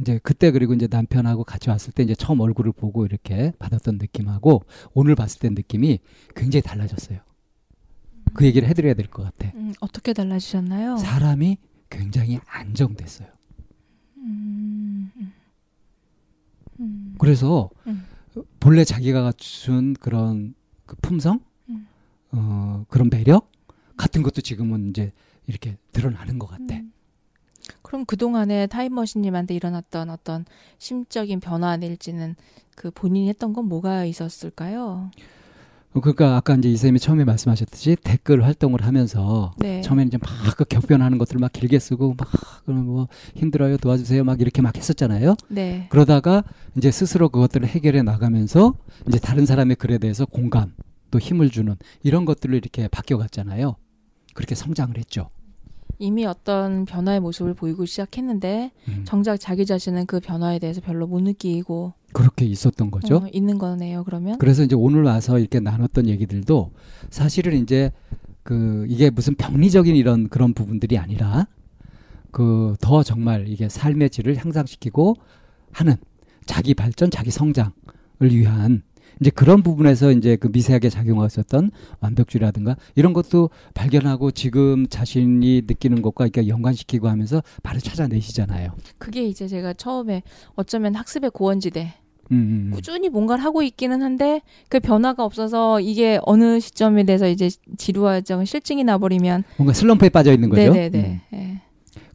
이제 0.00 0.18
그때 0.22 0.50
그리고 0.52 0.72
이제 0.74 0.86
남편하고 0.90 1.44
같이 1.44 1.68
왔을 1.68 1.92
때 1.92 2.02
이제 2.02 2.14
처음 2.14 2.40
얼굴을 2.40 2.72
보고 2.72 3.04
이렇게 3.04 3.52
받았던 3.58 3.98
느낌하고 3.98 4.62
오늘 4.94 5.14
봤을 5.14 5.40
때 5.40 5.48
느낌이 5.50 5.98
굉장히 6.34 6.62
달라졌어요. 6.62 7.18
그 8.34 8.46
얘기를 8.46 8.66
해드려야 8.68 8.94
될 8.94 9.08
것 9.08 9.22
같아. 9.24 9.50
음, 9.56 9.74
어떻게 9.80 10.12
달라지셨나요? 10.12 10.96
사람이 10.96 11.58
굉장히 11.90 12.40
안정됐어요. 12.46 13.28
음, 14.22 15.10
음. 15.16 15.32
음, 16.80 17.14
그래서 17.18 17.70
음. 17.86 18.04
본래 18.60 18.84
자기가 18.84 19.22
갖춘 19.22 19.94
그런 19.94 20.54
그 20.86 20.96
품성, 21.02 21.40
음. 21.68 21.86
어, 22.32 22.84
그런 22.88 23.10
매력 23.10 23.50
같은 23.96 24.22
것도 24.22 24.40
지금은 24.40 24.90
이제 24.90 25.12
이렇게 25.46 25.76
드러나는 25.92 26.38
것 26.38 26.46
같아. 26.46 26.76
음. 26.76 26.92
그럼 27.82 28.04
그동안에 28.04 28.66
타임머신님한테 28.66 29.54
일어났던 29.54 30.10
어떤 30.10 30.44
심적인 30.78 31.40
변화 31.40 31.76
내지는 31.76 32.34
그 32.74 32.90
본인이 32.90 33.28
했던 33.28 33.52
건 33.52 33.66
뭐가 33.66 34.04
있었을까요? 34.04 35.10
어, 35.94 36.00
그러니까 36.00 36.36
아까 36.36 36.54
이제 36.54 36.70
이쌤이 36.70 36.98
처음에 36.98 37.24
말씀하셨듯이 37.24 37.96
댓글 38.02 38.44
활동을 38.44 38.84
하면서 38.86 39.52
네. 39.58 39.80
처음에는 39.82 40.08
이제 40.08 40.18
막 40.18 40.56
그 40.56 40.64
격변하는 40.64 41.18
것들을 41.18 41.40
막 41.40 41.52
길게 41.52 41.78
쓰고 41.78 42.14
막 42.18 42.28
그러면 42.64 42.86
뭐 42.86 43.08
힘들어요 43.34 43.78
도와주세요 43.78 44.22
막 44.24 44.40
이렇게 44.40 44.60
막 44.60 44.76
했었잖아요. 44.76 45.34
네. 45.48 45.86
그러다가 45.88 46.44
이제 46.76 46.90
스스로 46.90 47.28
그것들을 47.28 47.66
해결해 47.66 48.02
나가면서 48.02 48.74
이제 49.08 49.18
다른 49.18 49.46
사람의 49.46 49.76
글에 49.76 49.98
대해서 49.98 50.26
공감 50.26 50.72
또 51.10 51.18
힘을 51.18 51.50
주는 51.50 51.76
이런 52.02 52.24
것들로 52.24 52.56
이렇게 52.56 52.88
바뀌어갔잖아요. 52.88 53.76
그렇게 54.34 54.54
성장을 54.54 54.96
했죠. 54.96 55.30
이미 55.98 56.26
어떤 56.26 56.84
변화의 56.84 57.20
모습을 57.20 57.54
보이고 57.54 57.84
시작했는데 57.84 58.72
음. 58.88 59.04
정작 59.06 59.36
자기 59.38 59.64
자신은 59.64 60.06
그 60.06 60.20
변화에 60.20 60.58
대해서 60.58 60.80
별로 60.80 61.06
못 61.06 61.20
느끼고 61.22 61.92
그렇게 62.12 62.44
있었던 62.44 62.90
거죠. 62.90 63.16
어, 63.16 63.26
있는 63.32 63.58
거네요. 63.58 64.04
그러면 64.04 64.38
그래서 64.38 64.62
이제 64.62 64.74
오늘 64.76 65.02
와서 65.02 65.38
이렇게 65.38 65.60
나눴던 65.60 66.08
얘기들도 66.08 66.70
사실은 67.10 67.58
이제 67.62 67.90
그 68.42 68.86
이게 68.88 69.10
무슨 69.10 69.34
병리적인 69.34 69.94
이런 69.96 70.28
그런 70.28 70.52
부분들이 70.54 70.98
아니라 70.98 71.46
그 72.30 72.74
더 72.80 73.02
정말 73.02 73.46
이게 73.48 73.68
삶의 73.68 74.10
질을 74.10 74.36
향상시키고 74.36 75.16
하는 75.72 75.96
자기 76.46 76.74
발전, 76.74 77.10
자기 77.10 77.30
성장을 77.30 77.70
위한 78.20 78.82
이제 79.20 79.30
그런 79.30 79.62
부분에서 79.62 80.10
이제 80.10 80.36
그 80.36 80.48
미세하게 80.50 80.88
작용하고 80.88 81.26
있었던 81.26 81.70
완벽주의라든가 82.00 82.76
이런 82.96 83.12
것도 83.12 83.50
발견하고 83.74 84.30
지금 84.32 84.88
자신이 84.88 85.62
느끼는 85.66 86.02
것과 86.02 86.24
이렇게 86.24 86.48
연관시키고 86.48 87.08
하면서 87.08 87.42
바로 87.62 87.78
찾아내시잖아요. 87.78 88.72
그게 88.98 89.24
이제 89.24 89.46
제가 89.46 89.74
처음에 89.74 90.22
어쩌면 90.56 90.94
학습의 90.96 91.30
고원지대 91.30 91.92
음, 92.32 92.36
음, 92.36 92.66
음. 92.66 92.70
꾸준히 92.72 93.08
뭔가를 93.08 93.44
하고 93.44 93.62
있기는 93.62 94.02
한데 94.02 94.40
그 94.68 94.80
변화가 94.80 95.24
없어서 95.24 95.80
이게 95.80 96.18
어느 96.22 96.58
시점에 96.60 97.04
돼서 97.04 97.28
이제 97.28 97.50
지루화정 97.76 98.44
실증이 98.44 98.84
나버리면 98.84 99.44
뭔가 99.58 99.72
슬럼프에 99.72 100.08
빠져 100.08 100.32
있는 100.32 100.48
거죠. 100.48 100.72
네네네. 100.72 101.20
음. 101.32 101.36
예. 101.36 101.62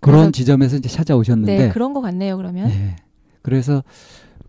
그런 0.01 0.32
지점에서 0.32 0.77
이제 0.77 0.89
찾아오셨는데 0.89 1.58
네 1.58 1.69
그런 1.69 1.93
것 1.93 2.01
같네요. 2.01 2.38
그러면 2.38 2.69
네. 2.69 2.95
그래서 3.41 3.84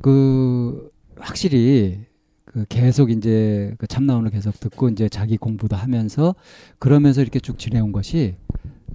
그 0.00 0.90
확실히 1.18 2.00
그 2.44 2.64
계속 2.68 3.11
이제 3.11 3.74
그 3.78 3.87
참나원을 3.87 4.31
계속 4.31 4.59
듣고 4.59 4.88
이제 4.88 5.09
자기 5.09 5.37
공부도 5.37 5.76
하면서 5.76 6.35
그러면서 6.78 7.20
이렇게 7.20 7.40
쭉 7.40 7.59
지내온 7.59 7.92
것이 7.92 8.37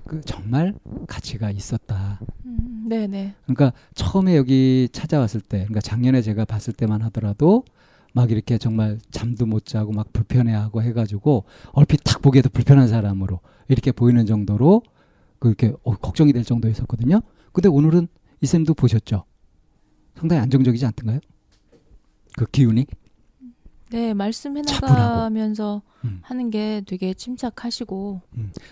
그 0.05 0.21
정말 0.21 0.73
가치가 1.07 1.49
있었다. 1.51 2.19
음, 2.45 2.85
네네. 2.87 3.35
그러니까 3.45 3.73
처음에 3.95 4.35
여기 4.35 4.89
찾아왔을 4.91 5.41
때, 5.41 5.59
그러니까 5.59 5.81
작년에 5.81 6.21
제가 6.21 6.45
봤을 6.45 6.73
때만 6.73 7.01
하더라도 7.03 7.63
막 8.13 8.31
이렇게 8.31 8.57
정말 8.57 8.99
잠도 9.11 9.45
못 9.45 9.65
자고 9.65 9.91
막 9.91 10.13
불편해하고 10.13 10.83
해가지고 10.83 11.45
얼핏 11.71 12.01
딱 12.03 12.21
보기에도 12.21 12.49
불편한 12.49 12.87
사람으로 12.87 13.39
이렇게 13.67 13.91
보이는 13.91 14.25
정도로 14.25 14.83
그렇게 15.39 15.73
어, 15.83 15.95
걱정이 15.95 16.31
될 16.31 16.43
정도였었거든요. 16.43 17.21
근데 17.51 17.69
오늘은 17.69 18.07
이 18.41 18.45
쌤도 18.45 18.73
보셨죠? 18.75 19.23
상당히 20.15 20.41
안정적이지 20.41 20.85
않던가요? 20.85 21.19
그 22.37 22.45
기운이? 22.45 22.85
네 23.93 24.13
말씀해. 24.15 24.63
나가면서 24.63 25.84
음. 26.03 26.19
하는 26.23 26.49
게 26.49 26.82
되게 26.88 27.13
침착하시고 27.13 28.21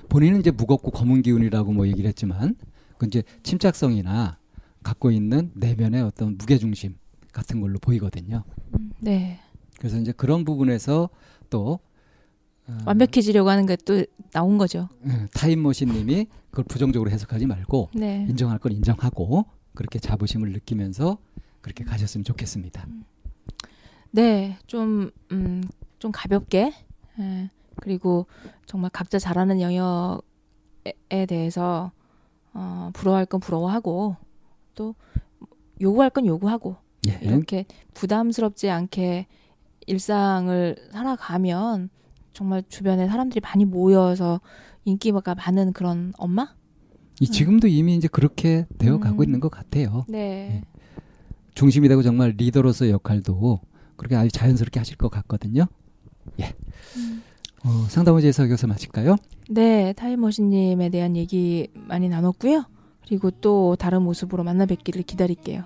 본인은 0.10 0.40
이제 0.40 0.50
무겁고 0.50 0.90
검은 0.90 1.22
기운이라고 1.22 1.74
뭐 1.74 1.88
얘기를 1.88 2.08
했지만 2.08 2.56
그 2.98 3.06
이제 3.06 3.22
침착성이나 3.44 4.40
갖고 4.82 5.12
있는 5.12 5.52
내면의 5.54 6.02
어떤 6.02 6.38
무게중심 6.38 6.96
같은 7.32 7.62
걸로 7.62 7.78
보이거든요. 7.80 8.44
음, 8.74 8.92
네 9.00 9.40
그래서 9.78 9.98
이제 10.00 10.12
그런 10.12 10.44
부분에서 10.44 11.10
또 11.52 11.80
어, 12.68 12.78
완벽해지려고 12.86 13.50
하는 13.50 13.66
게 13.68 13.76
또 13.86 14.04
나온 14.34 14.58
거죠. 14.58 14.90
예, 15.06 15.28
타임머신님이 15.34 16.28
그걸 16.50 16.66
부정적으로 16.66 17.12
해석하지 17.12 17.46
말고 17.46 17.90
네. 17.94 18.26
인정할 18.30 18.58
건 18.60 18.72
인정하고 18.72 19.46
그렇게 19.74 20.00
자부심을 20.00 20.52
느끼면서 20.52 21.18
그렇게 21.62 21.84
가셨으면 21.84 22.24
좋겠습니다. 22.24 22.88
네, 24.12 24.58
좀, 24.67 25.12
음, 25.32 25.63
좀 26.00 26.12
가볍게, 26.12 26.74
예, 27.19 27.50
그리고 27.78 28.26
정말 28.65 28.89
각자 28.91 29.19
잘하는 29.19 29.62
영역에 29.62 31.26
대해서, 31.28 31.91
어, 32.54 32.89
부러워할 32.93 33.26
건 33.26 33.39
부러워하고, 33.39 34.17
또, 34.76 34.95
요구할 35.80 36.10
건 36.10 36.26
요구하고, 36.26 36.76
예. 37.08 37.19
이렇게 37.21 37.65
부담스럽지 37.93 38.69
않게 38.69 39.28
일상을 39.88 40.76
살아가면, 40.91 41.89
정말 42.34 42.63
주변에 42.67 43.08
사람들이 43.08 43.39
많이 43.41 43.65
모여서 43.65 44.39
인기가 44.86 45.36
많은 45.36 45.74
그런 45.74 46.13
엄마? 46.17 46.54
이 47.19 47.28
지금도 47.28 47.67
이미 47.67 47.95
이제 47.95 48.08
그렇게 48.08 48.65
되어 48.78 49.00
가고 49.00 49.21
음. 49.21 49.24
있는 49.24 49.39
것 49.39 49.50
같아요. 49.50 50.06
네. 50.08 50.63
중심이 51.54 51.88
되고 51.88 52.02
정말 52.02 52.34
리더로서 52.38 52.89
역할도 52.89 53.60
그렇게 54.02 54.16
아주 54.16 54.32
자연스럽게 54.32 54.80
하실 54.80 54.98
것 54.98 55.10
같거든요. 55.10 55.68
예. 56.40 56.52
음. 56.98 57.22
어, 57.64 57.86
상담의제에서 57.88 58.46
여기서 58.46 58.66
마칠까요? 58.66 59.16
네, 59.48 59.94
타임머신님에 59.94 60.90
대한 60.90 61.16
얘기 61.16 61.68
많이 61.76 62.10
나눴고요. 62.10 62.66
그리고 63.06 63.30
또 63.30 63.76
다른 63.76 64.02
모습으로 64.02 64.44
만나 64.44 64.66
뵙기를 64.66 65.04
기다릴게요. 65.04 65.66